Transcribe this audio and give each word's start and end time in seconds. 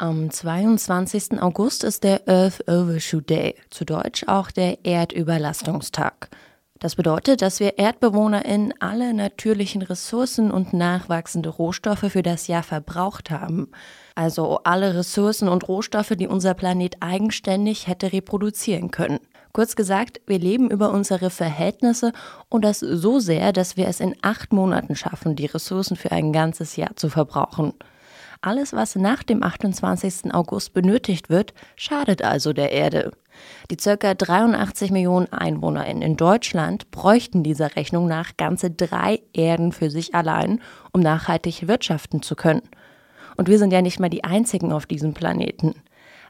Am 0.00 0.30
22. 0.30 1.42
August 1.42 1.82
ist 1.82 2.04
der 2.04 2.28
Earth 2.28 2.62
Overshoot 2.68 3.28
Day, 3.28 3.56
zu 3.68 3.84
Deutsch 3.84 4.22
auch 4.28 4.52
der 4.52 4.84
Erdüberlastungstag. 4.84 6.28
Das 6.78 6.94
bedeutet, 6.94 7.42
dass 7.42 7.58
wir 7.58 7.80
ErdbewohnerInnen 7.80 8.74
alle 8.78 9.12
natürlichen 9.12 9.82
Ressourcen 9.82 10.52
und 10.52 10.72
nachwachsende 10.72 11.48
Rohstoffe 11.48 12.12
für 12.12 12.22
das 12.22 12.46
Jahr 12.46 12.62
verbraucht 12.62 13.32
haben. 13.32 13.72
Also 14.14 14.60
alle 14.62 14.94
Ressourcen 14.94 15.48
und 15.48 15.66
Rohstoffe, 15.66 16.12
die 16.16 16.28
unser 16.28 16.54
Planet 16.54 16.98
eigenständig 17.00 17.88
hätte 17.88 18.12
reproduzieren 18.12 18.92
können. 18.92 19.18
Kurz 19.52 19.74
gesagt, 19.74 20.20
wir 20.28 20.38
leben 20.38 20.70
über 20.70 20.92
unsere 20.92 21.28
Verhältnisse 21.28 22.12
und 22.48 22.64
das 22.64 22.78
so 22.78 23.18
sehr, 23.18 23.52
dass 23.52 23.76
wir 23.76 23.88
es 23.88 23.98
in 23.98 24.14
acht 24.22 24.52
Monaten 24.52 24.94
schaffen, 24.94 25.34
die 25.34 25.46
Ressourcen 25.46 25.96
für 25.96 26.12
ein 26.12 26.32
ganzes 26.32 26.76
Jahr 26.76 26.94
zu 26.94 27.08
verbrauchen. 27.08 27.74
Alles, 28.40 28.72
was 28.72 28.94
nach 28.94 29.24
dem 29.24 29.42
28. 29.42 30.32
August 30.32 30.72
benötigt 30.72 31.28
wird, 31.28 31.54
schadet 31.74 32.22
also 32.22 32.52
der 32.52 32.70
Erde. 32.70 33.10
Die 33.70 33.76
ca. 33.76 34.14
83 34.14 34.90
Millionen 34.90 35.32
EinwohnerInnen 35.32 36.02
in 36.02 36.16
Deutschland 36.16 36.90
bräuchten 36.90 37.42
dieser 37.42 37.74
Rechnung 37.74 38.06
nach 38.06 38.36
ganze 38.36 38.70
drei 38.70 39.20
Erden 39.32 39.72
für 39.72 39.90
sich 39.90 40.14
allein, 40.14 40.60
um 40.92 41.00
nachhaltig 41.00 41.66
wirtschaften 41.66 42.22
zu 42.22 42.36
können. 42.36 42.62
Und 43.36 43.48
wir 43.48 43.58
sind 43.58 43.72
ja 43.72 43.82
nicht 43.82 44.00
mal 44.00 44.08
die 44.08 44.24
Einzigen 44.24 44.72
auf 44.72 44.86
diesem 44.86 45.14
Planeten. 45.14 45.74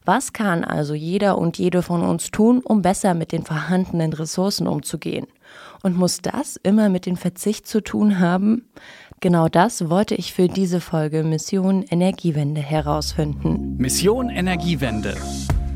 Was 0.04 0.32
kann 0.32 0.64
also 0.64 0.94
jeder 0.94 1.36
und 1.36 1.58
jede 1.58 1.82
von 1.82 2.02
uns 2.02 2.30
tun, 2.30 2.60
um 2.64 2.80
besser 2.80 3.12
mit 3.12 3.30
den 3.30 3.44
vorhandenen 3.44 4.14
Ressourcen 4.14 4.66
umzugehen? 4.66 5.26
Und 5.82 5.96
muss 5.96 6.18
das 6.22 6.56
immer 6.56 6.88
mit 6.88 7.04
dem 7.04 7.16
Verzicht 7.16 7.66
zu 7.66 7.82
tun 7.82 8.18
haben? 8.18 8.70
Genau 9.20 9.48
das 9.48 9.90
wollte 9.90 10.14
ich 10.14 10.32
für 10.32 10.46
diese 10.46 10.80
Folge 10.80 11.24
Mission 11.24 11.82
Energiewende 11.82 12.60
herausfinden. 12.60 13.76
Mission 13.76 14.30
Energiewende. 14.30 15.16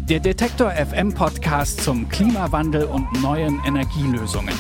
Der 0.09 0.21
Detektor 0.21 0.71
FM 0.71 1.13
Podcast 1.13 1.81
zum 1.83 2.09
Klimawandel 2.09 2.85
und 2.85 3.21
neuen 3.21 3.61
Energielösungen. 3.67 4.55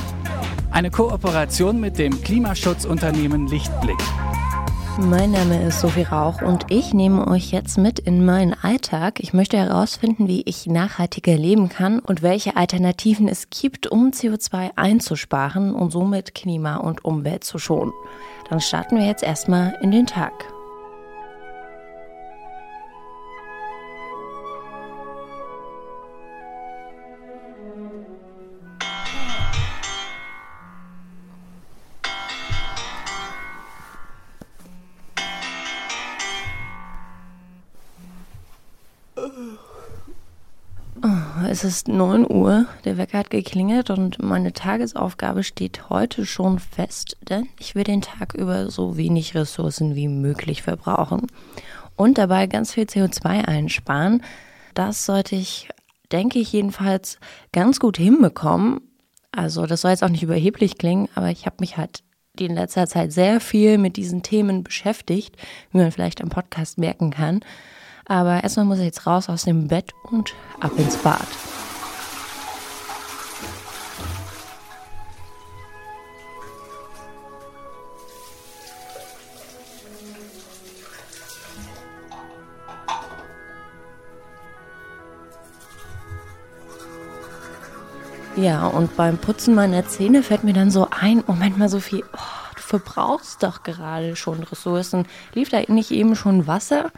Eine 0.73 0.91
Kooperation 0.91 1.79
mit 1.79 1.97
dem 1.97 2.21
Klimaschutzunternehmen 2.25 3.47
Lichtblick. 3.47 4.01
Mein 4.99 5.31
Name 5.31 5.65
ist 5.65 5.81
Sophie 5.81 6.03
Rauch 6.03 6.43
und 6.43 6.67
ich 6.69 6.93
nehme 6.93 7.27
euch 7.27 7.51
jetzt 7.51 7.79
mit 7.79 7.99
in 7.99 8.25
meinen 8.25 8.53
Alltag. 8.53 9.21
Ich 9.21 9.33
möchte 9.33 9.57
herausfinden, 9.57 10.29
wie 10.29 10.43
ich 10.43 10.67
nachhaltiger 10.67 11.35
leben 11.37 11.69
kann 11.69 11.99
und 12.01 12.21
welche 12.21 12.57
Alternativen 12.57 13.27
es 13.27 13.49
gibt, 13.49 13.87
um 13.87 14.11
CO2 14.11 14.73
einzusparen 14.77 15.73
und 15.73 15.93
somit 15.93 16.35
Klima 16.35 16.77
und 16.77 17.05
Umwelt 17.05 17.45
zu 17.45 17.59
schonen. 17.59 17.93
Dann 18.49 18.61
starten 18.61 18.97
wir 18.97 19.07
jetzt 19.07 19.23
erstmal 19.23 19.79
in 19.81 19.91
den 19.91 20.07
Tag. 20.07 20.33
Es 41.49 41.65
ist 41.65 41.89
9 41.89 42.31
Uhr, 42.31 42.67
der 42.85 42.99
Wecker 42.99 43.19
hat 43.19 43.31
geklingelt 43.31 43.91
und 43.91 44.23
meine 44.23 44.53
Tagesaufgabe 44.53 45.43
steht 45.43 45.89
heute 45.91 46.27
schon 46.27 46.59
fest, 46.59 47.17
denn 47.29 47.49
ich 47.59 47.75
will 47.75 47.85
den 47.85 48.03
Tag 48.03 48.35
über 48.35 48.71
so 48.71 48.97
wenig 48.97 49.35
Ressourcen 49.35 49.95
wie 49.95 50.09
möglich 50.09 50.63
verbrauchen 50.63 51.27
und 51.97 52.19
dabei 52.19 52.47
ganz 52.47 52.75
viel 52.75 52.85
CO2 52.85 53.45
einsparen. 53.47 54.23
Das 54.75 55.05
sollte 55.07 55.37
ich, 55.37 55.69
denke 56.11 56.39
ich 56.39 56.53
jedenfalls, 56.53 57.19
ganz 57.53 57.81
gut 57.81 57.97
hinbekommen. 57.97 58.81
Also 59.33 59.67
das 59.67 59.81
soll 59.81 59.93
jetzt 59.93 60.05
auch 60.05 60.09
nicht 60.09 60.23
überheblich 60.23 60.79
klingen, 60.79 61.09
aber 61.15 61.31
ich 61.31 61.47
habe 61.47 61.57
mich 61.61 61.77
halt 61.77 62.03
in 62.39 62.55
letzter 62.55 62.87
Zeit 62.87 63.13
sehr 63.13 63.41
viel 63.41 63.79
mit 63.79 63.97
diesen 63.97 64.23
Themen 64.23 64.63
beschäftigt, 64.65 65.37
wie 65.71 65.79
man 65.79 65.93
vielleicht 65.93 66.23
am 66.23 66.29
Podcast 66.29 66.79
merken 66.79 67.11
kann. 67.11 67.41
Aber 68.07 68.43
erstmal 68.43 68.67
muss 68.67 68.79
ich 68.79 68.85
jetzt 68.85 69.07
raus 69.07 69.29
aus 69.29 69.45
dem 69.45 69.69
Bett 69.69 69.93
und 70.03 70.35
ab 70.61 70.73
ins 70.77 70.97
Bad. 70.97 71.27
Ja, 88.37 88.67
und 88.67 88.97
beim 88.97 89.19
Putzen 89.19 89.55
meiner 89.55 89.87
Zähne 89.87 90.23
fällt 90.23 90.43
mir 90.43 90.55
dann 90.55 90.71
so 90.71 90.89
ein, 90.91 91.23
Moment 91.27 91.59
mal, 91.59 91.69
Sophie, 91.69 92.03
oh, 92.13 92.42
verbrauchst 92.73 93.43
doch 93.43 93.65
gerade 93.65 94.17
schon 94.17 94.43
Ressourcen. 94.43 95.05
Lief 95.35 95.51
da 95.51 95.61
nicht 95.69 95.91
eben 95.91 96.17
schon 96.17 96.47
Wasser? 96.47 96.91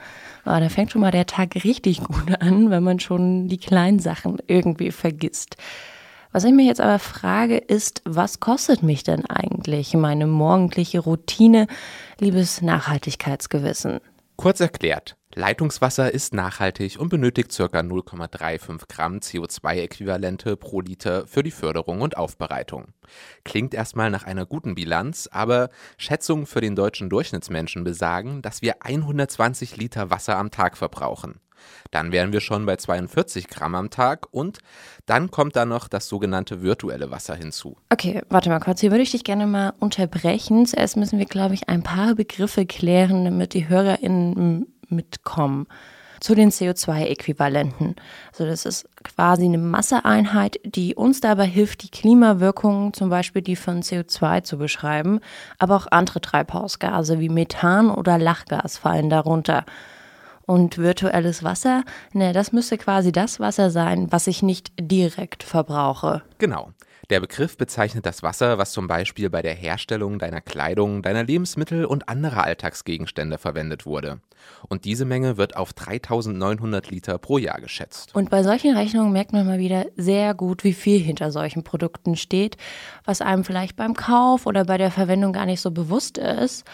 Oh, 0.47 0.57
da 0.61 0.69
fängt 0.69 0.93
schon 0.93 1.01
mal 1.01 1.11
der 1.11 1.27
Tag 1.27 1.57
richtig 1.65 2.05
gut 2.05 2.41
an, 2.41 2.71
wenn 2.71 2.85
man 2.85 3.01
schon 3.01 3.49
die 3.49 3.59
kleinen 3.59 3.99
Sachen 3.99 4.39
irgendwie 4.47 4.93
vergisst. 4.93 5.57
Was 6.31 6.45
ich 6.45 6.53
mir 6.53 6.65
jetzt 6.65 6.81
aber 6.81 7.01
frage, 7.01 7.59
ist, 7.59 8.03
was 8.05 8.39
kostet 8.39 8.85
mich 8.85 9.03
denn 9.03 9.27
eigentlich 9.27 9.95
meine 9.95 10.29
morgendliche 10.29 11.01
Routine, 11.01 11.67
liebes 12.21 12.62
Nachhaltigkeitsgewissen? 12.62 13.99
Kurz 14.37 14.61
erklärt, 14.61 15.17
Leitungswasser 15.37 16.15
ist 16.15 16.33
nachhaltig 16.33 16.99
und 16.99 17.09
benötigt 17.09 17.56
ca. 17.56 17.65
0,35 17.65 18.89
Gramm 18.89 19.19
CO2-Äquivalente 19.19 20.56
pro 20.56 20.81
Liter 20.81 21.27
für 21.27 21.43
die 21.43 21.50
Förderung 21.50 22.03
und 22.03 22.17
Aufbereitung. 22.17 22.89
Klingt 23.44 23.75
erstmal 23.75 24.11
nach 24.11 24.25
einer 24.25 24.47
guten 24.47 24.77
Bilanz, 24.77 25.28
aber 25.33 25.71
Schätzungen 25.99 26.47
für 26.47 26.61
den 26.61 26.77
deutschen 26.77 27.11
Durchschnittsmenschen 27.11 27.83
besagen, 27.83 28.43
dass 28.43 28.62
wir 28.62 28.77
120 28.84 29.77
Liter 29.77 30.11
Wasser 30.11 30.37
am 30.39 30.53
Tag 30.53 30.77
verbrauchen. 30.77 31.41
Dann 31.91 32.12
wären 32.12 32.33
wir 32.33 32.41
schon 32.41 32.67
bei 32.67 32.77
42 32.77 33.49
Gramm 33.49 33.75
am 33.75 33.91
Tag 33.91 34.27
und 34.31 34.59
dann 35.06 35.31
kommt 35.31 35.56
da 35.56 35.65
noch 35.65 35.89
das 35.89 36.09
sogenannte 36.09 36.62
virtuelle 36.62 37.11
Wasser 37.11 37.34
hinzu. 37.34 37.77
Okay, 37.91 38.23
warte 38.28 38.50
mal 38.50 38.61
kurz, 38.61 38.81
hier 38.81 38.91
würde 38.91 39.03
ich 39.03 39.12
dich 39.12 39.25
gerne 39.25 39.47
mal 39.47 39.73
unterbrechen. 39.78 40.67
Zuerst 40.67 40.97
müssen 40.97 41.19
wir, 41.19 41.27
glaube 41.27 41.55
ich, 41.55 41.69
ein 41.69 41.83
paar 41.83 42.15
Begriffe 42.15 42.67
klären, 42.67 43.25
damit 43.25 43.55
die 43.55 43.69
HörerInnen 43.69 44.74
mitkommen 44.89 45.67
zu 46.25 46.34
den 46.34 46.50
CO2-Äquivalenten. 46.50 47.97
Also 48.33 48.47
das 48.47 48.65
ist 48.65 48.89
quasi 49.03 49.45
eine 49.45 49.59
Masseeinheit, 49.59 50.59
die 50.65 50.95
uns 50.95 51.21
dabei 51.21 51.45
hilft, 51.45 51.83
die 51.83 51.91
Klimawirkungen, 51.91 52.94
zum 52.94 53.11
Beispiel 53.11 53.43
die 53.43 53.56
von 53.56 53.83
CO2 53.83 54.43
zu 54.43 54.56
beschreiben, 54.56 55.21
aber 55.59 55.77
auch 55.77 55.87
andere 55.91 56.23
Treibhausgase 56.23 57.21
wie 57.21 57.28
Methan 57.28 57.91
oder 57.91 58.19
Lachgas 58.19 58.78
fallen 58.78 59.11
darunter. 59.11 59.67
Und 60.47 60.78
virtuelles 60.78 61.43
Wasser, 61.43 61.84
ne, 62.12 62.33
das 62.33 62.53
müsste 62.53 62.78
quasi 62.78 63.12
das 63.12 63.39
Wasser 63.39 63.71
sein, 63.71 64.11
was 64.11 64.27
ich 64.27 64.43
nicht 64.43 64.73
direkt 64.81 65.43
verbrauche. 65.43 66.23
Genau. 66.39 66.71
Der 67.11 67.21
Begriff 67.21 67.59
bezeichnet 67.59 68.07
das 68.07 68.23
Wasser, 68.23 68.57
was 68.57 68.73
zum 68.73 68.87
Beispiel 68.87 69.29
bei 69.29 69.43
der 69.43 69.55
Herstellung 69.55 70.19
deiner 70.19 70.41
Kleidung, 70.41 71.03
deiner 71.03 71.23
Lebensmittel 71.23 71.85
und 71.85 72.09
anderer 72.09 72.45
Alltagsgegenstände 72.45 73.37
verwendet 73.37 73.85
wurde. 73.85 74.21
Und 74.69 74.87
diese 74.87 75.05
Menge 75.05 75.37
wird 75.37 75.57
auf 75.57 75.75
3900 75.75 76.91
Liter 76.91 77.19
pro 77.19 77.37
Jahr 77.39 77.61
geschätzt. 77.61 78.15
Und 78.15 78.31
bei 78.31 78.43
solchen 78.43 78.75
Rechnungen 78.75 79.13
merkt 79.13 79.33
man 79.33 79.47
mal 79.47 79.59
wieder 79.59 79.87
sehr 79.97 80.35
gut, 80.35 80.65
wie 80.65 80.73
viel 80.73 80.99
hinter 80.99 81.31
solchen 81.31 81.63
Produkten 81.63 82.17
steht, 82.17 82.57
was 83.05 83.21
einem 83.21 83.45
vielleicht 83.45 83.77
beim 83.77 83.95
Kauf 83.95 84.47
oder 84.47 84.65
bei 84.65 84.79
der 84.79 84.91
Verwendung 84.91 85.33
gar 85.33 85.47
nicht 85.47 85.61
so 85.61 85.71
bewusst 85.71 86.17
ist. 86.17 86.65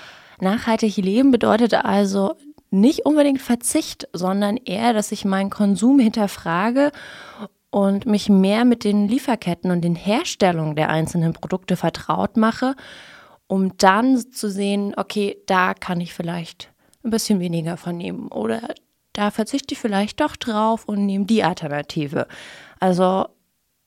Nachhaltig 0.41 0.97
leben 0.97 1.33
bedeutet 1.33 1.75
also 1.75 2.37
nicht 2.71 3.05
unbedingt 3.05 3.43
Verzicht, 3.43 4.09
sondern 4.12 4.57
eher, 4.57 4.93
dass 4.93 5.11
ich 5.11 5.25
meinen 5.25 5.50
Konsum 5.50 5.99
hinterfrage 5.99 6.93
und 7.70 8.06
mich 8.06 8.28
mehr 8.28 8.64
mit 8.64 8.84
den 8.84 9.08
Lieferketten 9.08 9.70
und 9.70 9.82
den 9.82 9.94
Herstellungen 9.94 10.76
der 10.76 10.90
einzelnen 10.90 11.32
Produkte 11.32 11.76
vertraut 11.76 12.37
mache, 12.37 12.75
um 13.46 13.76
dann 13.78 14.19
zu 14.32 14.50
sehen, 14.50 14.94
okay, 14.96 15.38
da 15.46 15.75
kann 15.75 16.00
ich 16.00 16.12
vielleicht 16.12 16.72
ein 17.05 17.11
bisschen 17.11 17.40
weniger 17.40 17.76
von 17.76 17.96
nehmen 17.96 18.28
oder 18.28 18.75
da 19.12 19.31
verzichte 19.31 19.75
ich 19.75 19.81
vielleicht 19.81 20.20
doch 20.20 20.37
drauf 20.37 20.84
und 20.87 21.06
nehme 21.06 21.25
die 21.25 21.43
Alternative. 21.43 22.26
Also 22.78 23.26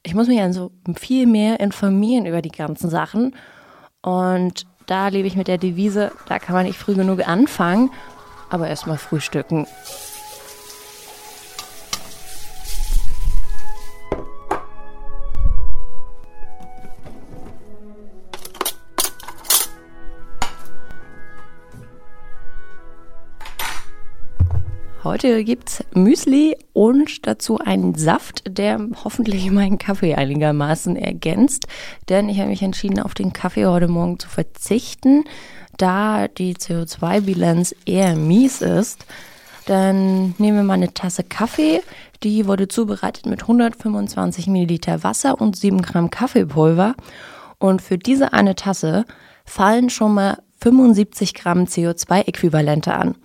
ich 0.03 0.15
muss 0.15 0.27
mich 0.27 0.41
also 0.41 0.71
viel 0.95 1.27
mehr 1.27 1.59
informieren 1.59 2.25
über 2.25 2.41
die 2.41 2.51
ganzen 2.51 2.89
Sachen 2.89 3.35
und 4.01 4.65
da 4.85 5.07
lebe 5.07 5.27
ich 5.27 5.35
mit 5.35 5.47
der 5.47 5.57
Devise, 5.57 6.11
da 6.27 6.39
kann 6.39 6.55
man 6.55 6.65
nicht 6.65 6.77
früh 6.77 6.93
genug 6.93 7.25
anfangen, 7.25 7.89
aber 8.49 8.67
erstmal 8.67 8.97
frühstücken. 8.97 9.65
Heute 25.03 25.43
gibt's 25.43 25.83
Müsli 25.93 26.55
und 26.71 27.27
dazu 27.27 27.59
einen 27.59 27.93
Saft, 27.95 28.43
der 28.47 28.79
hoffentlich 29.03 29.51
meinen 29.51 29.77
Kaffee 29.77 30.15
einigermaßen 30.15 30.95
ergänzt. 30.95 31.67
Denn 32.07 32.29
ich 32.29 32.39
habe 32.39 32.47
mich 32.47 32.61
entschieden, 32.61 33.01
auf 33.01 33.13
den 33.13 33.33
Kaffee 33.33 33.65
heute 33.65 33.89
Morgen 33.89 34.17
zu 34.17 34.29
verzichten, 34.29 35.25
da 35.75 36.29
die 36.29 36.55
CO2-Bilanz 36.55 37.75
eher 37.85 38.15
mies 38.15 38.61
ist. 38.61 39.05
Dann 39.65 40.35
nehmen 40.37 40.59
wir 40.59 40.63
mal 40.63 40.75
eine 40.75 40.93
Tasse 40.93 41.25
Kaffee. 41.25 41.81
Die 42.23 42.47
wurde 42.47 42.69
zubereitet 42.69 43.25
mit 43.25 43.41
125 43.41 44.47
Milliliter 44.47 45.03
Wasser 45.03 45.41
und 45.41 45.57
7 45.57 45.81
Gramm 45.81 46.11
Kaffeepulver. 46.11 46.95
Und 47.59 47.81
für 47.81 47.97
diese 47.97 48.31
eine 48.31 48.55
Tasse 48.55 49.03
fallen 49.43 49.89
schon 49.89 50.13
mal 50.13 50.37
75 50.61 51.33
Gramm 51.33 51.65
CO2-Äquivalente 51.65 52.93
an. 52.93 53.15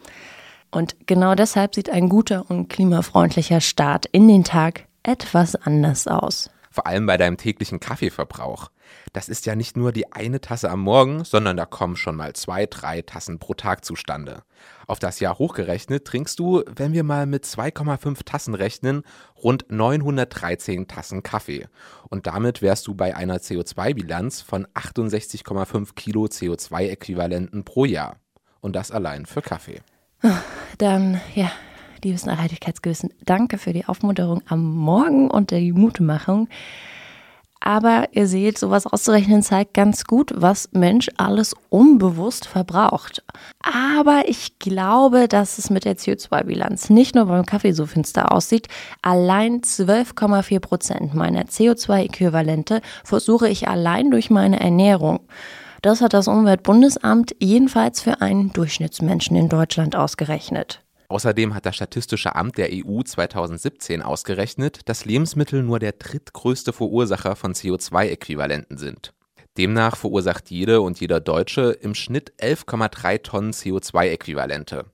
Und 0.70 0.96
genau 1.06 1.34
deshalb 1.34 1.74
sieht 1.74 1.90
ein 1.90 2.08
guter 2.08 2.50
und 2.50 2.68
klimafreundlicher 2.68 3.60
Start 3.60 4.06
in 4.06 4.28
den 4.28 4.44
Tag 4.44 4.86
etwas 5.02 5.56
anders 5.56 6.06
aus. 6.06 6.50
Vor 6.70 6.86
allem 6.86 7.06
bei 7.06 7.16
deinem 7.16 7.38
täglichen 7.38 7.80
Kaffeeverbrauch. 7.80 8.70
Das 9.12 9.28
ist 9.28 9.46
ja 9.46 9.56
nicht 9.56 9.76
nur 9.76 9.90
die 9.90 10.12
eine 10.12 10.40
Tasse 10.40 10.70
am 10.70 10.80
Morgen, 10.80 11.24
sondern 11.24 11.56
da 11.56 11.66
kommen 11.66 11.96
schon 11.96 12.14
mal 12.14 12.34
zwei, 12.34 12.66
drei 12.66 13.02
Tassen 13.02 13.38
pro 13.38 13.54
Tag 13.54 13.84
zustande. 13.84 14.42
Auf 14.86 14.98
das 14.98 15.20
Jahr 15.20 15.38
hochgerechnet 15.38 16.04
trinkst 16.04 16.38
du, 16.38 16.62
wenn 16.66 16.92
wir 16.92 17.04
mal 17.04 17.26
mit 17.26 17.44
2,5 17.44 18.24
Tassen 18.24 18.54
rechnen, 18.54 19.02
rund 19.42 19.66
913 19.70 20.88
Tassen 20.88 21.22
Kaffee. 21.22 21.66
Und 22.10 22.26
damit 22.26 22.62
wärst 22.62 22.86
du 22.86 22.94
bei 22.94 23.16
einer 23.16 23.38
CO2-Bilanz 23.38 24.42
von 24.42 24.66
68,5 24.68 25.94
Kilo 25.94 26.24
CO2-Äquivalenten 26.26 27.64
pro 27.64 27.84
Jahr. 27.84 28.16
Und 28.60 28.76
das 28.76 28.90
allein 28.90 29.26
für 29.26 29.42
Kaffee. 29.42 29.80
Dann, 30.78 31.20
ja, 31.34 31.50
liebes 32.04 32.26
Nachhaltigkeitsgewissen, 32.26 33.10
danke 33.24 33.58
für 33.58 33.72
die 33.72 33.86
Aufmunterung 33.86 34.42
am 34.46 34.74
Morgen 34.74 35.30
und 35.30 35.50
die 35.50 35.72
Mutmachung. 35.72 36.48
Aber 37.60 38.06
ihr 38.12 38.28
seht, 38.28 38.56
sowas 38.56 38.86
auszurechnen 38.86 39.42
zeigt 39.42 39.74
ganz 39.74 40.04
gut, 40.04 40.32
was 40.34 40.68
Mensch 40.72 41.08
alles 41.16 41.56
unbewusst 41.70 42.46
verbraucht. 42.46 43.24
Aber 43.60 44.22
ich 44.28 44.60
glaube, 44.60 45.26
dass 45.26 45.58
es 45.58 45.68
mit 45.68 45.84
der 45.84 45.96
CO2-Bilanz 45.96 46.88
nicht 46.88 47.16
nur 47.16 47.26
beim 47.26 47.44
Kaffee 47.44 47.72
so 47.72 47.84
finster 47.86 48.30
aussieht. 48.32 48.68
Allein 49.02 49.60
12,4 49.60 50.60
Prozent 50.60 51.14
meiner 51.14 51.44
CO2-Äquivalente 51.44 52.80
versuche 53.02 53.48
ich 53.48 53.66
allein 53.66 54.12
durch 54.12 54.30
meine 54.30 54.60
Ernährung. 54.60 55.20
Das 55.82 56.00
hat 56.00 56.12
das 56.12 56.26
Umweltbundesamt 56.26 57.36
jedenfalls 57.38 58.00
für 58.00 58.20
einen 58.20 58.52
Durchschnittsmenschen 58.52 59.36
in 59.36 59.48
Deutschland 59.48 59.94
ausgerechnet. 59.94 60.82
Außerdem 61.08 61.54
hat 61.54 61.64
das 61.64 61.76
Statistische 61.76 62.36
Amt 62.36 62.58
der 62.58 62.68
EU 62.70 63.02
2017 63.02 64.02
ausgerechnet, 64.02 64.80
dass 64.86 65.04
Lebensmittel 65.04 65.62
nur 65.62 65.78
der 65.78 65.92
drittgrößte 65.92 66.72
Verursacher 66.72 67.34
von 67.34 67.54
CO2-Äquivalenten 67.54 68.76
sind. 68.76 69.14
Demnach 69.56 69.96
verursacht 69.96 70.50
jede 70.50 70.82
und 70.82 71.00
jeder 71.00 71.20
Deutsche 71.20 71.70
im 71.80 71.94
Schnitt 71.94 72.32
11,3 72.38 73.22
Tonnen 73.22 73.52
CO2-Äquivalente. 73.52 74.84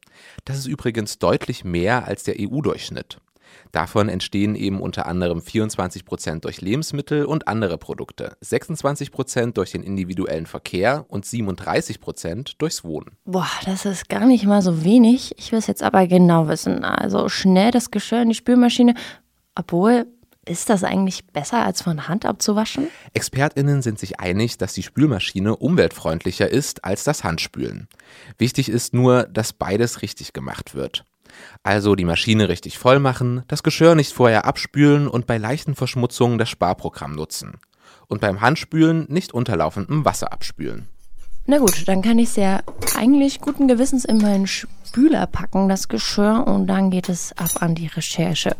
Das 0.44 0.58
ist 0.58 0.66
übrigens 0.66 1.18
deutlich 1.18 1.64
mehr 1.64 2.06
als 2.06 2.22
der 2.22 2.36
EU-Durchschnitt. 2.38 3.18
Davon 3.74 4.08
entstehen 4.08 4.54
eben 4.54 4.80
unter 4.80 5.06
anderem 5.06 5.42
24 5.42 6.04
Prozent 6.04 6.44
durch 6.44 6.60
Lebensmittel 6.60 7.24
und 7.24 7.48
andere 7.48 7.76
Produkte, 7.76 8.36
26 8.40 9.10
Prozent 9.10 9.56
durch 9.56 9.72
den 9.72 9.82
individuellen 9.82 10.46
Verkehr 10.46 11.04
und 11.08 11.26
37 11.26 12.00
Prozent 12.00 12.62
durchs 12.62 12.84
Wohnen. 12.84 13.16
Boah, 13.24 13.50
das 13.64 13.84
ist 13.84 14.08
gar 14.08 14.26
nicht 14.26 14.46
mal 14.46 14.62
so 14.62 14.84
wenig. 14.84 15.34
Ich 15.38 15.50
will 15.50 15.58
es 15.58 15.66
jetzt 15.66 15.82
aber 15.82 16.06
genau 16.06 16.46
wissen. 16.46 16.84
Also 16.84 17.28
schnell 17.28 17.72
das 17.72 17.90
Geschirr 17.90 18.22
in 18.22 18.28
die 18.28 18.36
Spülmaschine, 18.36 18.94
obwohl 19.56 20.06
ist 20.46 20.70
das 20.70 20.84
eigentlich 20.84 21.26
besser, 21.26 21.64
als 21.64 21.82
von 21.82 22.06
Hand 22.06 22.26
abzuwaschen? 22.26 22.86
ExpertInnen 23.12 23.82
sind 23.82 23.98
sich 23.98 24.20
einig, 24.20 24.56
dass 24.56 24.74
die 24.74 24.84
Spülmaschine 24.84 25.56
umweltfreundlicher 25.56 26.48
ist 26.48 26.84
als 26.84 27.02
das 27.02 27.24
Handspülen. 27.24 27.88
Wichtig 28.38 28.68
ist 28.68 28.94
nur, 28.94 29.24
dass 29.24 29.52
beides 29.52 30.02
richtig 30.02 30.32
gemacht 30.32 30.76
wird. 30.76 31.04
Also 31.62 31.94
die 31.94 32.04
Maschine 32.04 32.48
richtig 32.48 32.78
voll 32.78 32.98
machen, 32.98 33.42
das 33.48 33.62
Geschirr 33.62 33.94
nicht 33.94 34.12
vorher 34.12 34.44
abspülen 34.44 35.08
und 35.08 35.26
bei 35.26 35.38
leichten 35.38 35.74
Verschmutzungen 35.74 36.38
das 36.38 36.50
Sparprogramm 36.50 37.14
nutzen. 37.14 37.58
Und 38.08 38.20
beim 38.20 38.40
Handspülen 38.40 39.06
nicht 39.08 39.32
unterlaufendem 39.32 40.04
Wasser 40.04 40.32
abspülen. 40.32 40.88
Na 41.46 41.58
gut, 41.58 41.86
dann 41.86 42.00
kann 42.00 42.18
ich 42.18 42.30
es 42.30 42.36
ja 42.36 42.60
eigentlich 42.96 43.40
guten 43.40 43.68
Gewissens 43.68 44.04
in 44.04 44.18
meinen 44.18 44.46
Spüler 44.46 45.26
packen, 45.26 45.68
das 45.68 45.88
Geschirr, 45.88 46.44
und 46.46 46.66
dann 46.66 46.90
geht 46.90 47.08
es 47.08 47.36
ab 47.36 47.60
an 47.60 47.74
die 47.74 47.86
Recherche. 47.86 48.56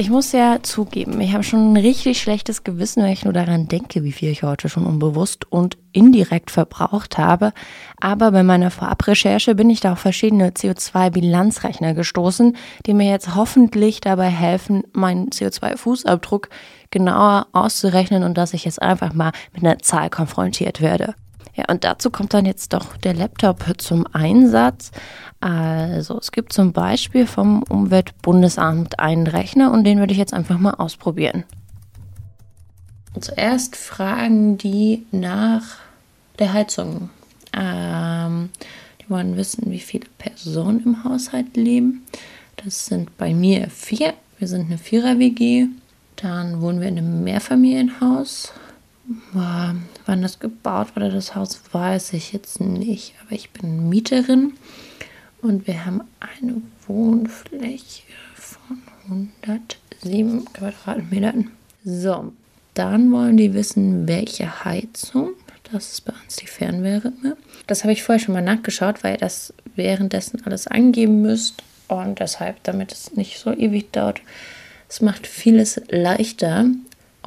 Ich 0.00 0.10
muss 0.10 0.30
ja 0.30 0.62
zugeben, 0.62 1.20
ich 1.20 1.32
habe 1.32 1.42
schon 1.42 1.72
ein 1.72 1.76
richtig 1.76 2.22
schlechtes 2.22 2.62
Gewissen, 2.62 3.02
wenn 3.02 3.10
ich 3.10 3.24
nur 3.24 3.32
daran 3.32 3.66
denke, 3.66 4.04
wie 4.04 4.12
viel 4.12 4.30
ich 4.30 4.44
heute 4.44 4.68
schon 4.68 4.86
unbewusst 4.86 5.50
und 5.50 5.76
indirekt 5.90 6.52
verbraucht 6.52 7.18
habe. 7.18 7.52
Aber 8.00 8.30
bei 8.30 8.44
meiner 8.44 8.70
Vorabrecherche 8.70 9.56
bin 9.56 9.70
ich 9.70 9.80
da 9.80 9.94
auf 9.94 9.98
verschiedene 9.98 10.50
CO2-Bilanzrechner 10.50 11.94
gestoßen, 11.94 12.56
die 12.86 12.94
mir 12.94 13.10
jetzt 13.10 13.34
hoffentlich 13.34 14.00
dabei 14.00 14.28
helfen, 14.28 14.84
meinen 14.92 15.30
CO2-Fußabdruck 15.30 16.46
genauer 16.92 17.48
auszurechnen 17.50 18.22
und 18.22 18.38
dass 18.38 18.54
ich 18.54 18.64
jetzt 18.64 18.80
einfach 18.80 19.12
mal 19.14 19.32
mit 19.52 19.64
einer 19.64 19.80
Zahl 19.80 20.10
konfrontiert 20.10 20.80
werde. 20.80 21.16
Ja, 21.58 21.64
und 21.68 21.82
dazu 21.82 22.10
kommt 22.10 22.34
dann 22.34 22.46
jetzt 22.46 22.72
doch 22.72 22.96
der 22.98 23.14
Laptop 23.14 23.64
zum 23.78 24.06
Einsatz. 24.12 24.92
Also 25.40 26.16
es 26.16 26.30
gibt 26.30 26.52
zum 26.52 26.72
Beispiel 26.72 27.26
vom 27.26 27.64
Umweltbundesamt 27.64 29.00
einen 29.00 29.26
Rechner 29.26 29.72
und 29.72 29.82
den 29.82 29.98
würde 29.98 30.12
ich 30.12 30.20
jetzt 30.20 30.34
einfach 30.34 30.56
mal 30.56 30.74
ausprobieren. 30.74 31.42
Zuerst 33.18 33.74
fragen 33.74 34.56
die 34.56 35.04
nach 35.10 35.64
der 36.38 36.52
Heizung. 36.52 37.10
Ähm, 37.52 38.50
die 39.00 39.10
wollen 39.10 39.36
wissen, 39.36 39.72
wie 39.72 39.80
viele 39.80 40.06
Personen 40.16 40.80
im 40.84 41.02
Haushalt 41.02 41.56
leben. 41.56 42.04
Das 42.54 42.86
sind 42.86 43.16
bei 43.18 43.34
mir 43.34 43.68
vier. 43.68 44.14
Wir 44.38 44.46
sind 44.46 44.66
eine 44.66 44.78
Vierer-WG. 44.78 45.66
Dann 46.14 46.60
wohnen 46.60 46.80
wir 46.80 46.86
in 46.86 46.98
einem 46.98 47.24
Mehrfamilienhaus. 47.24 48.52
Boah, 49.32 49.74
wann 50.04 50.20
das 50.20 50.38
gebaut 50.38 50.94
wurde, 50.94 51.10
das 51.10 51.34
Haus, 51.34 51.62
weiß 51.72 52.12
ich 52.12 52.32
jetzt 52.32 52.60
nicht. 52.60 53.14
Aber 53.22 53.34
ich 53.34 53.50
bin 53.50 53.88
Mieterin 53.88 54.52
und 55.40 55.66
wir 55.66 55.86
haben 55.86 56.02
eine 56.20 56.60
Wohnfläche 56.86 58.02
von 58.34 58.82
107 59.06 60.44
Quadratmetern. 60.52 61.50
So, 61.84 62.34
dann 62.74 63.10
wollen 63.10 63.38
die 63.38 63.54
wissen, 63.54 64.06
welche 64.06 64.64
Heizung. 64.66 65.30
Das 65.72 65.92
ist 65.92 66.04
bei 66.04 66.12
uns 66.12 66.36
die 66.36 66.46
Fernwärme. 66.46 67.36
Das 67.66 67.84
habe 67.84 67.92
ich 67.92 68.02
vorher 68.02 68.22
schon 68.22 68.34
mal 68.34 68.42
nachgeschaut, 68.42 69.02
weil 69.02 69.14
ihr 69.14 69.18
das 69.18 69.54
währenddessen 69.74 70.44
alles 70.44 70.66
angeben 70.66 71.22
müsst. 71.22 71.62
Und 71.88 72.20
deshalb, 72.20 72.62
damit 72.64 72.92
es 72.92 73.14
nicht 73.14 73.38
so 73.38 73.52
ewig 73.52 73.90
dauert, 73.92 74.20
es 74.88 75.00
macht 75.00 75.26
vieles 75.26 75.80
leichter. 75.88 76.66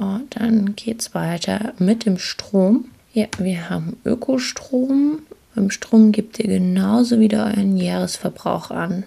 Und 0.02 0.34
dann 0.36 0.74
geht 0.74 1.00
es 1.00 1.14
weiter 1.14 1.74
mit 1.78 2.06
dem 2.06 2.18
Strom. 2.18 2.86
Ja, 3.12 3.26
wir 3.38 3.70
haben 3.70 3.96
Ökostrom. 4.04 5.20
Beim 5.54 5.70
Strom 5.70 6.10
gebt 6.10 6.40
ihr 6.40 6.48
genauso 6.48 7.20
wieder 7.20 7.46
euren 7.46 7.76
Jahresverbrauch 7.76 8.70
an. 8.70 9.04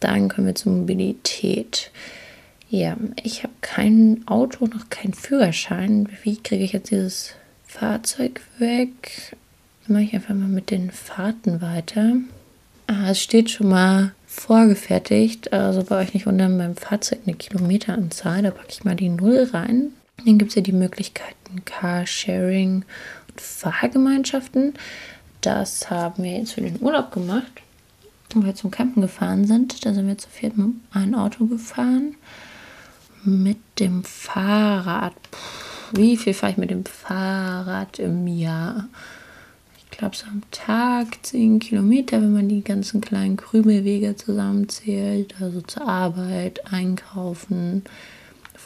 Dann 0.00 0.28
kommen 0.28 0.46
wir 0.46 0.54
zur 0.54 0.72
Mobilität. 0.72 1.90
Ja, 2.70 2.96
ich 3.22 3.42
habe 3.42 3.52
kein 3.60 4.22
Auto, 4.26 4.66
noch 4.66 4.88
keinen 4.88 5.12
Führerschein. 5.12 6.08
Wie 6.22 6.36
kriege 6.36 6.64
ich 6.64 6.72
jetzt 6.72 6.90
dieses 6.90 7.32
Fahrzeug 7.66 8.40
weg? 8.58 9.36
Mache 9.86 10.02
ich 10.04 10.14
einfach 10.14 10.34
mal 10.34 10.48
mit 10.48 10.70
den 10.70 10.90
Fahrten 10.90 11.60
weiter. 11.60 12.14
Ah, 12.86 13.10
es 13.10 13.20
steht 13.22 13.50
schon 13.50 13.68
mal 13.68 14.12
vorgefertigt. 14.26 15.52
Also 15.52 15.82
bei 15.84 16.00
euch 16.00 16.14
nicht 16.14 16.26
unter 16.26 16.48
meinem 16.48 16.76
Fahrzeug 16.76 17.20
eine 17.26 17.36
Kilometeranzahl. 17.36 18.42
Da 18.42 18.50
packe 18.50 18.70
ich 18.70 18.84
mal 18.84 18.96
die 18.96 19.10
Null 19.10 19.50
rein. 19.52 19.92
Dann 20.24 20.38
gibt 20.38 20.50
es 20.50 20.54
ja 20.54 20.62
die 20.62 20.72
Möglichkeiten 20.72 21.64
Carsharing 21.64 22.84
und 23.30 23.40
Fahrgemeinschaften. 23.40 24.74
Das 25.40 25.90
haben 25.90 26.24
wir 26.24 26.38
jetzt 26.38 26.52
für 26.52 26.62
den 26.62 26.80
Urlaub 26.80 27.12
gemacht, 27.12 27.62
wo 28.30 28.42
wir 28.44 28.54
zum 28.54 28.70
Campen 28.70 29.02
gefahren 29.02 29.46
sind. 29.46 29.84
Da 29.84 29.94
sind 29.94 30.08
wir 30.08 30.18
zu 30.18 30.28
viert 30.28 30.56
mit 30.56 30.74
einem 30.90 31.14
Auto 31.14 31.46
gefahren. 31.46 32.16
Mit 33.24 33.58
dem 33.78 34.04
Fahrrad. 34.04 35.14
Puh, 35.30 35.38
wie 35.92 36.16
viel 36.16 36.34
fahre 36.34 36.52
ich 36.52 36.58
mit 36.58 36.70
dem 36.70 36.84
Fahrrad 36.84 37.98
im 37.98 38.26
Jahr? 38.26 38.88
Ich 39.78 39.98
glaube, 39.98 40.16
so 40.16 40.26
am 40.26 40.42
Tag 40.50 41.06
10 41.22 41.58
Kilometer, 41.58 42.20
wenn 42.20 42.32
man 42.32 42.48
die 42.48 42.62
ganzen 42.64 43.00
kleinen 43.00 43.36
Krümelwege 43.36 44.16
zusammenzählt. 44.16 45.34
Also 45.40 45.60
zur 45.60 45.88
Arbeit, 45.88 46.72
einkaufen, 46.72 47.84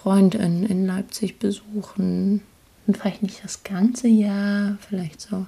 Freundinnen 0.03 0.65
in 0.65 0.87
Leipzig 0.87 1.39
besuchen. 1.39 2.41
Und 2.87 2.97
vielleicht 2.97 3.23
nicht 3.23 3.45
das 3.45 3.63
ganze 3.65 4.09
Jahr, 4.09 4.79
vielleicht 4.81 5.21
so 5.21 5.47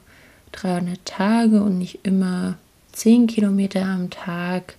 300 0.53 1.03
Tage 1.05 1.63
und 1.63 1.79
nicht 1.79 2.01
immer 2.03 2.59
10 2.93 3.27
Kilometer 3.27 3.85
am 3.85 4.11
Tag, 4.11 4.77